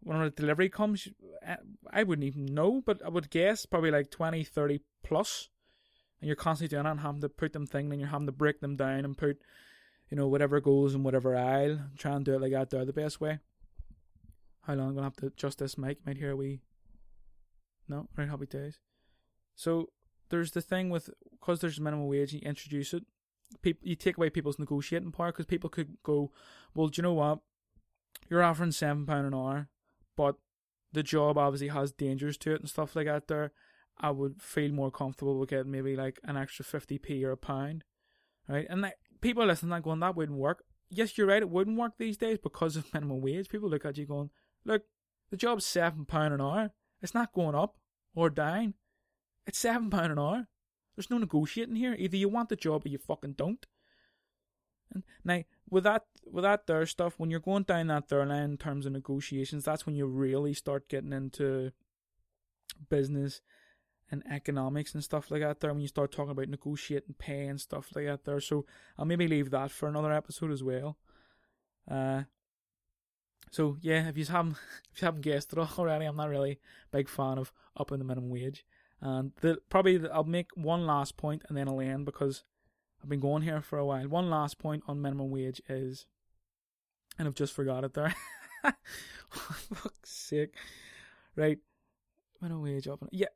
[0.00, 1.08] When the delivery comes,
[1.42, 1.56] eh,
[1.90, 5.48] I wouldn't even know, but I would guess probably like 20, 30 plus.
[6.20, 8.32] And you're constantly doing it and having to put them thing, and you're having to
[8.32, 9.38] break them down and put,
[10.10, 11.78] you know, whatever goes in whatever aisle.
[11.96, 13.38] Try and do it like that there the best way.
[14.62, 15.98] How long I'm gonna have to adjust this mic?
[16.06, 16.60] Might hear a wee.
[17.88, 18.78] No, right, happy days.
[19.54, 19.90] So
[20.28, 23.04] there's the thing with because there's minimum wage, and you introduce it
[23.62, 26.30] people you take away people's negotiating power because people could go,
[26.74, 27.38] well, do you know what?
[28.28, 29.68] You're offering seven pound an hour,
[30.16, 30.36] but
[30.92, 33.28] the job obviously has dangers to it and stuff like that.
[33.28, 33.52] There,
[33.98, 37.36] I would feel more comfortable with getting maybe like an extra fifty p or a
[37.36, 37.84] pound,
[38.48, 38.66] right?
[38.68, 40.64] And like people listening, like going, that wouldn't work.
[40.90, 43.48] Yes, you're right, it wouldn't work these days because of minimum wage.
[43.48, 44.30] People look at you going,
[44.64, 44.82] look,
[45.30, 46.70] the job's seven pound an hour.
[47.00, 47.76] It's not going up
[48.14, 48.74] or down.
[49.46, 50.48] It's seven pound an hour.
[50.96, 51.94] There's no negotiating here.
[51.96, 53.64] Either you want the job or you fucking don't.
[54.92, 58.42] And now with that with that there stuff, when you're going down that there line
[58.42, 61.72] in terms of negotiations, that's when you really start getting into
[62.88, 63.40] business
[64.10, 67.60] and economics and stuff like that there when you start talking about negotiating pay and
[67.60, 68.40] stuff like that there.
[68.40, 68.64] So
[68.96, 70.96] I'll maybe leave that for another episode as well.
[71.90, 72.22] Uh
[73.50, 74.56] so yeah, if you haven't
[74.94, 78.04] if you haven't guessed it already, I'm not really a big fan of upping the
[78.04, 78.64] minimum wage.
[79.00, 82.44] And the, probably I'll make one last point and then I'll end because
[83.02, 84.08] I've been going here for a while.
[84.08, 86.06] One last point on minimum wage is,
[87.18, 88.14] and I've just forgot it there.
[89.30, 90.54] fuck's sake.
[91.36, 91.58] Right.
[92.40, 93.04] Minimum wage up.
[93.12, 93.28] yeah.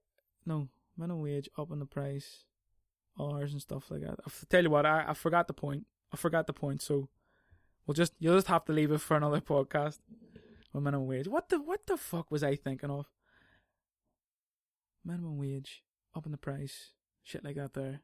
[0.47, 0.69] No.
[0.97, 2.45] Minimum wage up in the price.
[3.19, 4.19] Hours and stuff like that.
[4.25, 5.87] I'll tell you what, I, I forgot the point.
[6.13, 7.09] I forgot the point, so
[7.87, 9.99] we'll just you'll just have to leave it for another podcast.
[10.73, 11.29] With minimum wage.
[11.29, 13.07] What the what the fuck was I thinking of?
[15.05, 15.83] minimum wage,
[16.15, 16.91] up in the price,
[17.23, 18.01] shit like that there.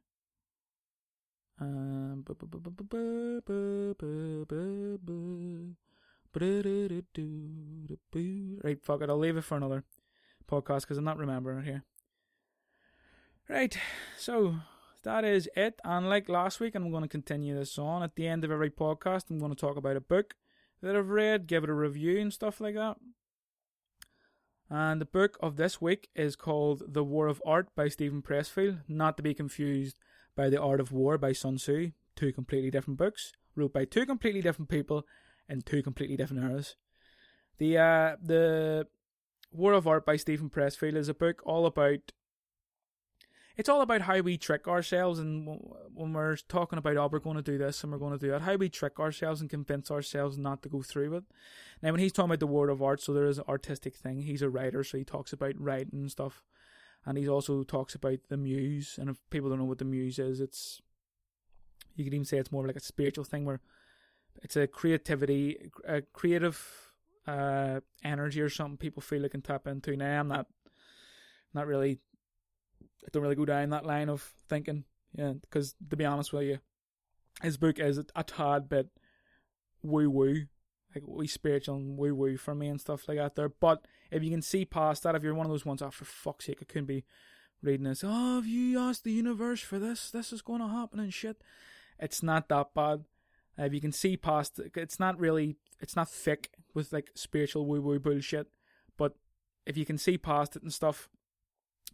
[1.61, 2.25] Um,
[8.65, 9.85] right, fuck it, I'll leave it for another
[10.49, 11.85] podcast because I'm not remembering it here.
[13.49, 13.79] Right,
[14.19, 14.57] so
[15.05, 15.81] that is it.
[15.83, 18.03] And like last week, I'm going to continue this on.
[18.03, 20.35] At the end of every podcast, I'm going to talk about a book
[20.83, 22.99] that I've read, give it a review and stuff like that.
[24.69, 28.81] And the book of this week is called The War of Art by Steven Pressfield,
[28.87, 29.99] not to be confused
[30.37, 34.05] by The Art of War by Sun Tzu, two completely different books, wrote by two
[34.05, 35.07] completely different people
[35.49, 36.77] in two completely different eras.
[37.57, 38.89] The uh, the
[39.51, 42.13] War of Art by Steven Pressfield is a book all about
[43.59, 45.47] it's all about how we trick ourselves and
[45.95, 48.31] when we're talking about oh we're going to do this and we're going to do
[48.31, 51.25] that how we trick ourselves and convince ourselves not to go through it
[51.83, 54.23] now when he's talking about the world of art so there is an artistic thing
[54.23, 56.43] he's a writer so he talks about writing and stuff
[57.09, 58.99] and he also talks about the muse.
[58.99, 60.83] And if people don't know what the muse is, it's
[61.97, 63.61] you could even say it's more like a spiritual thing where
[64.43, 66.93] it's a creativity, a creative
[67.27, 69.97] uh, energy or something people feel they can tap into.
[69.97, 70.47] Now I'm not,
[71.55, 71.99] not really,
[73.05, 74.85] I don't really go down that line of thinking,
[75.15, 76.59] yeah, because to be honest with you,
[77.43, 78.89] his book is a, tad bit
[79.83, 80.47] woo woo,
[80.95, 83.49] like wee spiritual and woo woo for me and stuff like that there.
[83.49, 86.05] But if you can see past that, if you're one of those ones, oh for
[86.05, 87.05] fuck's sake, I couldn't be
[87.63, 88.03] reading this.
[88.05, 90.11] Oh, have you asked the universe for this?
[90.11, 91.43] This is going to happen and shit.
[91.99, 93.05] It's not that bad.
[93.57, 97.67] If you can see past it, it's not really, it's not thick with like spiritual
[97.67, 98.49] woo woo bullshit.
[98.97, 99.15] But
[99.67, 101.09] if you can see past it and stuff,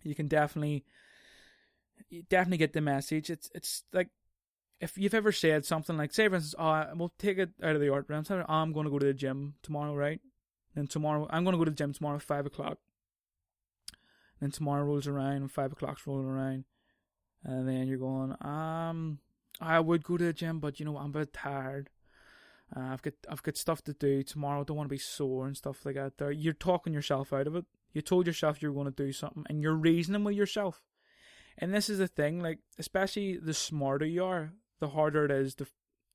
[0.04, 0.84] you can definitely,
[2.08, 3.30] you definitely get the message.
[3.30, 4.10] It's it's like
[4.80, 7.80] if you've ever said something like, say for instance, oh, we'll take it out of
[7.80, 8.24] the art realm.
[8.48, 10.20] I'm going to go to the gym tomorrow, right?
[10.76, 12.78] And tomorrow, I'm going to go to the gym tomorrow at five o'clock.
[14.40, 16.64] Then tomorrow rolls around, and five o'clock's rolling around,
[17.44, 19.20] and then you're going, um,
[19.60, 21.88] I would go to the gym, but you know I'm a bit tired.
[22.74, 24.60] Uh, I've got I've got stuff to do tomorrow.
[24.60, 26.34] I don't want to be sore and stuff like that.
[26.36, 27.64] You're talking yourself out of it.
[27.94, 30.82] You told yourself you were going to do something, and you're reasoning with yourself.
[31.56, 35.54] And this is the thing, like especially the smarter you are, the harder it is
[35.56, 35.66] to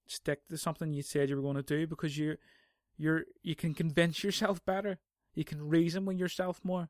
[0.06, 2.38] stick to something you said you were going to do because you're
[2.98, 5.00] you're you can convince yourself better.
[5.34, 6.90] You can reason with yourself more.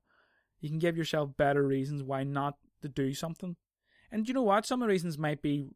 [0.60, 3.56] You can give yourself better reasons why not to do something.
[4.12, 4.66] And you know what?
[4.66, 5.70] Some of the reasons might be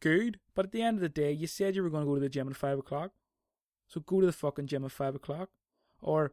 [0.00, 0.38] good.
[0.54, 2.20] But at the end of the day, you said you were going to go to
[2.20, 3.10] the gym at five o'clock,
[3.88, 5.50] so go to the fucking gym at five o'clock.
[6.00, 6.32] Or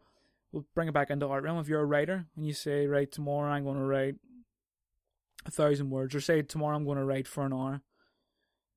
[0.51, 1.59] we'll bring it back into art realm.
[1.59, 4.15] If you're a writer and you say, right, tomorrow I'm going to write
[5.45, 7.81] a thousand words, or say tomorrow I'm going to write for an hour.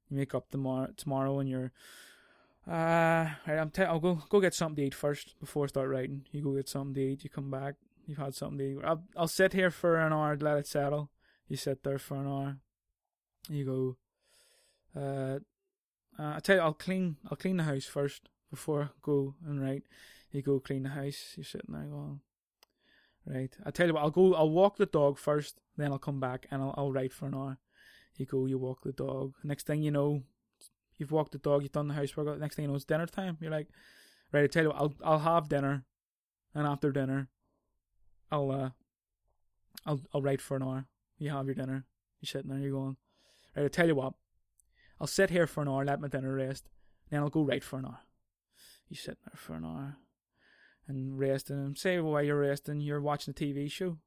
[0.08, 1.72] You make up tomorrow, tomorrow, and you're.
[2.68, 5.88] Uh, right, I'm te- I'll go go get something to eat first before I start
[5.88, 6.26] writing.
[6.30, 7.24] You go get something to eat.
[7.24, 7.76] You come back.
[8.06, 8.84] You've had something to eat.
[8.84, 11.10] I'll I'll sit here for an hour, let it settle.
[11.48, 12.56] You sit there for an hour.
[13.48, 13.96] You go
[15.00, 15.38] uh,
[16.18, 17.16] uh, I tell you, I'll clean.
[17.30, 19.84] I'll clean the house first before I go and write.
[20.32, 21.34] You go clean the house.
[21.36, 22.20] You're sitting there going,
[23.26, 23.54] right.
[23.64, 24.34] I tell you what, I'll go.
[24.34, 27.34] I'll walk the dog first, then I'll come back and I'll, I'll write for an
[27.34, 27.58] hour.
[28.16, 29.34] You go, you walk the dog.
[29.42, 30.22] Next thing you know,
[30.98, 31.62] you've walked the dog.
[31.62, 32.38] You've done the housework.
[32.38, 33.38] Next thing you know, it's dinner time.
[33.40, 33.68] You're like,
[34.32, 34.44] right.
[34.44, 35.84] I tell you what, I'll I'll have dinner,
[36.54, 37.28] and after dinner,
[38.30, 38.70] I'll uh,
[39.86, 40.86] I'll I'll write for an hour.
[41.18, 41.86] You have your dinner.
[42.20, 42.60] You're sitting there.
[42.60, 42.96] You're going,
[43.56, 43.64] right.
[43.64, 44.14] I tell you what,
[45.00, 46.68] I'll sit here for an hour, let my dinner rest,
[47.08, 48.00] then I'll go write for an hour.
[48.88, 49.96] You sit there for an hour
[50.90, 51.56] and resting.
[51.56, 53.98] And say while you're resting, you're watching a TV show.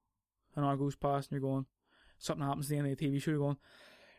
[0.55, 1.65] An hour goes past and you're going,
[2.19, 3.31] something happens at the end of the TV show.
[3.31, 3.57] You're going,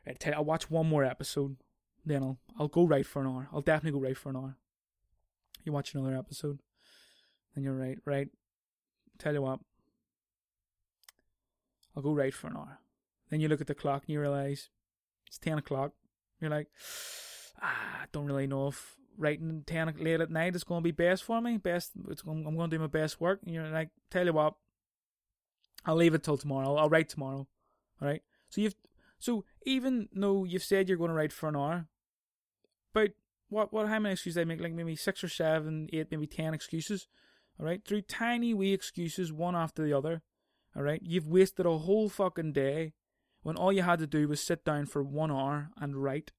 [0.06, 1.56] right, tell you, I'll watch one more episode.
[2.04, 3.48] Then I'll I'll go write for an hour.
[3.52, 4.56] I'll definitely go write for an hour.
[5.62, 6.58] You watch another episode.
[7.54, 8.28] Then you're right, right.
[9.18, 9.60] Tell you what,
[11.96, 12.78] I'll go write for an hour.
[13.30, 14.68] Then you look at the clock and you realize
[15.26, 15.92] it's ten o'clock.
[16.40, 16.68] You're like,
[17.62, 20.90] ah, I don't really know if writing ten late at night is going to be
[20.90, 21.56] best for me.
[21.56, 21.92] Best,
[22.24, 23.40] going, I'm going to do my best work.
[23.44, 24.54] And you're like, tell you what,
[25.84, 26.68] I'll leave it till tomorrow.
[26.68, 27.46] I'll, I'll write tomorrow.
[28.00, 28.22] All right.
[28.48, 28.74] So you've,
[29.18, 31.86] so even though you've said you're going to write for an hour,
[32.92, 33.12] but
[33.48, 34.60] what, what, how many excuses I make?
[34.60, 37.06] Like maybe six or seven, eight, maybe ten excuses.
[37.58, 37.84] All right.
[37.84, 40.22] Through tiny wee excuses, one after the other.
[40.76, 41.00] All right.
[41.02, 42.92] You've wasted a whole fucking day
[43.42, 46.32] when all you had to do was sit down for one hour and write.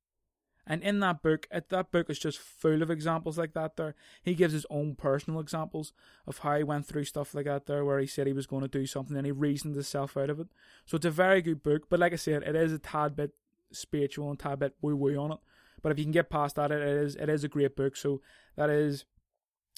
[0.68, 3.76] And in that book, that book is just full of examples like that.
[3.78, 3.94] There,
[4.24, 5.94] he gives his own personal examples
[6.26, 7.68] of how he went through stuff like that.
[7.68, 10.32] There, where he said he was going to do something and he reasoned himself out
[10.32, 10.48] of it.
[10.86, 11.84] So it's a very good book.
[11.88, 13.32] But like I said, it is a tad bit
[13.72, 15.40] spiritual and tad bit woo woo on it.
[15.84, 17.96] But if you can get past that, it is it is a great book.
[17.96, 18.22] So
[18.56, 19.06] that is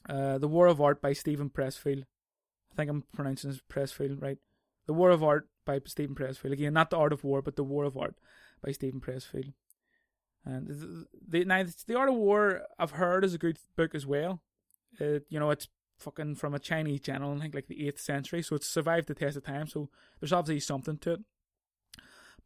[0.10, 2.04] uh, the War of Art by Steven Pressfield.
[2.72, 4.38] I think I'm pronouncing Pressfield right.
[4.86, 6.54] The War of Art by Steven Pressfield.
[6.54, 8.16] Again, not the Art of War, but the War of Art
[8.64, 9.52] by Steven Pressfield.
[10.48, 14.06] And the, the now the Art of War I've heard is a good book as
[14.06, 14.42] well.
[15.00, 15.68] It, you know, it's
[16.00, 19.16] fucking from a Chinese general, I think like the eighth century, so it's survived the
[19.16, 19.68] test of time.
[19.68, 19.90] So
[20.20, 21.20] there's obviously something to it.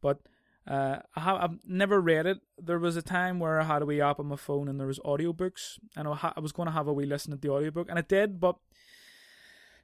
[0.00, 0.18] But
[0.66, 2.38] uh, I have I've never read it.
[2.58, 4.86] There was a time where I had a wee app on my phone and there
[4.86, 7.50] was audiobooks, and I, ha- I was going to have a wee listen to the
[7.50, 8.56] audiobook, and I did, but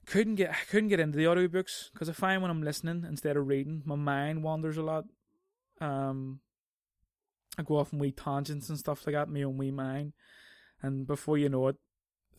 [0.06, 3.46] couldn't get couldn't get into the audiobooks because I find when I'm listening instead of
[3.46, 5.04] reading, my mind wanders a lot.
[5.80, 6.40] Um,
[7.58, 10.12] I go off on wee tangents and stuff like that, me own wee mind,
[10.80, 11.76] and before you know it,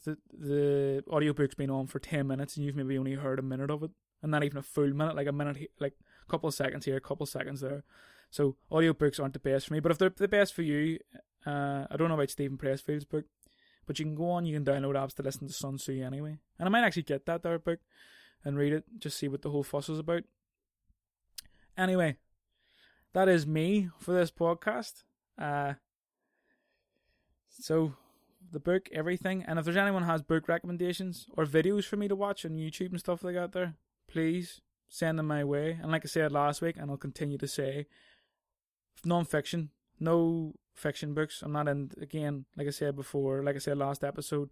[0.05, 3.69] the the audiobook's been on for ten minutes and you've maybe only heard a minute
[3.69, 3.91] of it,
[4.21, 5.93] and not even a full minute, like a minute, like
[6.25, 7.83] a couple of seconds here, a couple of seconds there.
[8.31, 10.99] So audiobooks aren't the best for me, but if they're the best for you,
[11.45, 13.25] uh, I don't know about Steven Pressfield's book,
[13.87, 16.37] but you can go on, you can download apps to listen to Sun Tzu anyway.
[16.57, 17.79] And I might actually get that there book
[18.45, 20.23] and read it, just see what the whole fuss is about.
[21.75, 22.17] Anyway,
[23.13, 25.03] that is me for this podcast.
[25.39, 25.73] Uh,
[27.47, 27.93] so
[28.51, 32.15] the book, everything, and if there's anyone has book recommendations or videos for me to
[32.15, 33.75] watch on YouTube and stuff like that, there,
[34.07, 35.77] please send them my way.
[35.81, 37.85] And like I said last week, and I'll continue to say,
[39.05, 39.69] non-fiction,
[39.99, 41.41] no fiction books.
[41.41, 44.49] I'm not in again, like I said before, like I said last episode.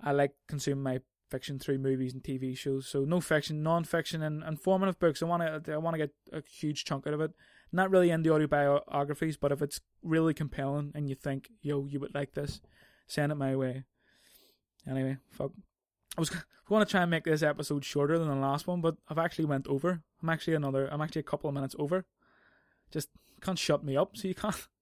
[0.00, 2.86] I like consuming my fiction through movies and TV shows.
[2.86, 5.22] So no fiction, non-fiction, and informative books.
[5.22, 7.32] I want to I want to get a huge chunk out of it.
[7.72, 11.98] Not really in the autobiographies, but if it's really compelling and you think, yo, you
[11.98, 12.60] would like this,
[13.08, 13.84] send it my way.
[14.88, 15.50] Anyway, fuck.
[16.16, 16.30] I was
[16.68, 19.46] going to try and make this episode shorter than the last one, but I've actually
[19.46, 20.02] went over.
[20.22, 20.88] I'm actually another.
[20.92, 22.04] I'm actually a couple of minutes over.
[22.92, 23.08] Just
[23.40, 24.66] can't shut me up, so you can't.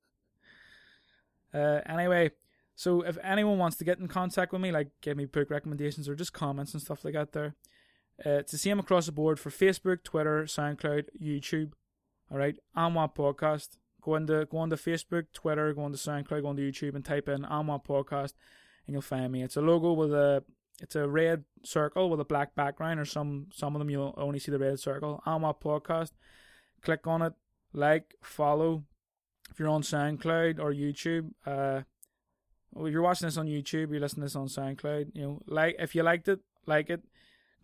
[1.55, 2.31] Uh, anyway,
[2.75, 6.09] so if anyone wants to get in contact with me, like give me book recommendations
[6.09, 7.55] or just comments and stuff like that, there,
[8.25, 11.73] uh, it's the same across the board for Facebook, Twitter, SoundCloud, YouTube.
[12.31, 13.77] All right, Amwa Podcast.
[14.01, 16.95] Go into go on onto Facebook, Twitter, go on onto SoundCloud, go on onto YouTube,
[16.95, 18.33] and type in Amwa Podcast,
[18.87, 19.43] and you'll find me.
[19.43, 20.43] It's a logo with a
[20.81, 24.39] it's a red circle with a black background, or some some of them you'll only
[24.39, 25.23] see the red circle.
[25.27, 26.13] Amwa Podcast.
[26.83, 27.35] Click on it,
[27.73, 28.83] like, follow.
[29.51, 31.83] If you're on SoundCloud or YouTube, uh,
[32.77, 35.77] if you're watching this on YouTube, you're listening to this on SoundCloud, you know, like
[35.79, 37.03] if you liked it, like it,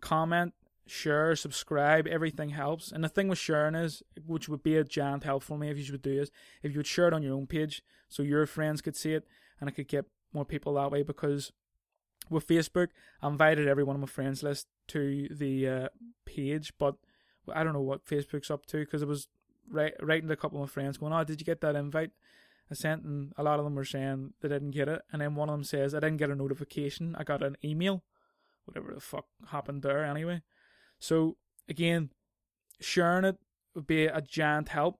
[0.01, 0.53] comment,
[0.85, 2.91] share, subscribe, everything helps.
[2.91, 5.77] And the thing with sharing is, which would be a giant help for me if
[5.77, 6.31] you would do is,
[6.63, 9.25] if you would share it on your own page so your friends could see it
[9.59, 11.51] and I could get more people that way because
[12.29, 12.89] with Facebook,
[13.21, 15.87] I invited everyone on my friends list to the uh,
[16.25, 16.95] page, but
[17.51, 19.27] I don't know what Facebook's up to because it was
[19.71, 22.11] right, writing to a couple of my friends going, "Oh, did you get that invite?"
[22.71, 25.35] I sent, and a lot of them were saying they didn't get it, and then
[25.35, 27.15] one of them says, "I didn't get a notification.
[27.15, 28.03] I got an email."
[28.65, 30.43] Whatever the fuck happened there, anyway.
[30.99, 32.11] So again,
[32.79, 33.37] sharing it
[33.73, 34.99] would be a giant help.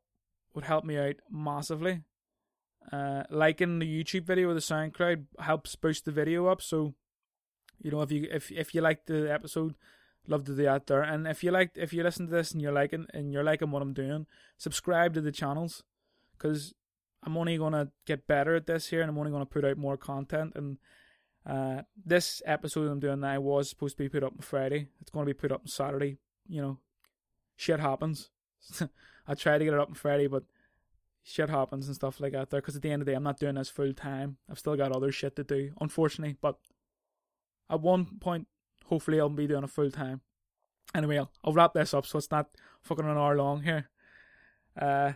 [0.56, 2.04] Would help me out massively.
[2.92, 6.62] Uh, liking the YouTube video with the SoundCloud helps boost the video up.
[6.62, 6.96] So,
[7.80, 9.76] you know, if you if if you like the episode,
[10.28, 11.04] love to do that there.
[11.04, 13.70] And if you like, if you listen to this and you're liking and you're liking
[13.70, 14.26] what I'm doing,
[14.58, 15.84] subscribe to the channels
[16.38, 16.74] because
[17.24, 19.98] I'm only gonna get better at this here, and I'm only gonna put out more
[19.98, 20.54] content.
[20.56, 20.78] And
[21.46, 24.88] uh, this episode I'm doing now was supposed to be put up on Friday.
[25.02, 26.18] It's gonna be put up on Saturday.
[26.48, 26.78] You know,
[27.56, 28.30] shit happens.
[29.28, 30.44] I tried to get it up on Friday, but
[31.24, 32.62] shit happens and stuff like that there.
[32.62, 34.38] Because at the end of the day, I'm not doing this full time.
[34.50, 36.38] I've still got other shit to do, unfortunately.
[36.42, 36.58] But
[37.70, 38.48] at one point,
[38.86, 40.22] hopefully, I'll be doing it full time.
[40.96, 42.50] Anyway, I'll, I'll wrap this up so it's not
[42.82, 43.90] fucking an hour long here.
[44.80, 45.14] Uh,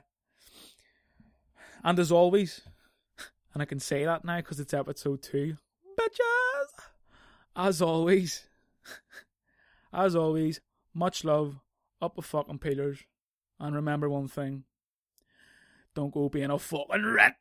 [1.84, 2.62] and as always,
[3.54, 5.58] and I can say that now because it's episode two,
[6.00, 6.86] bitches.
[7.56, 8.46] As always,
[9.94, 10.62] as always,
[10.94, 11.60] much love,
[12.02, 13.04] up the fucking pillars,
[13.60, 14.64] and remember one thing:
[15.94, 17.36] don't go being a fucking rat.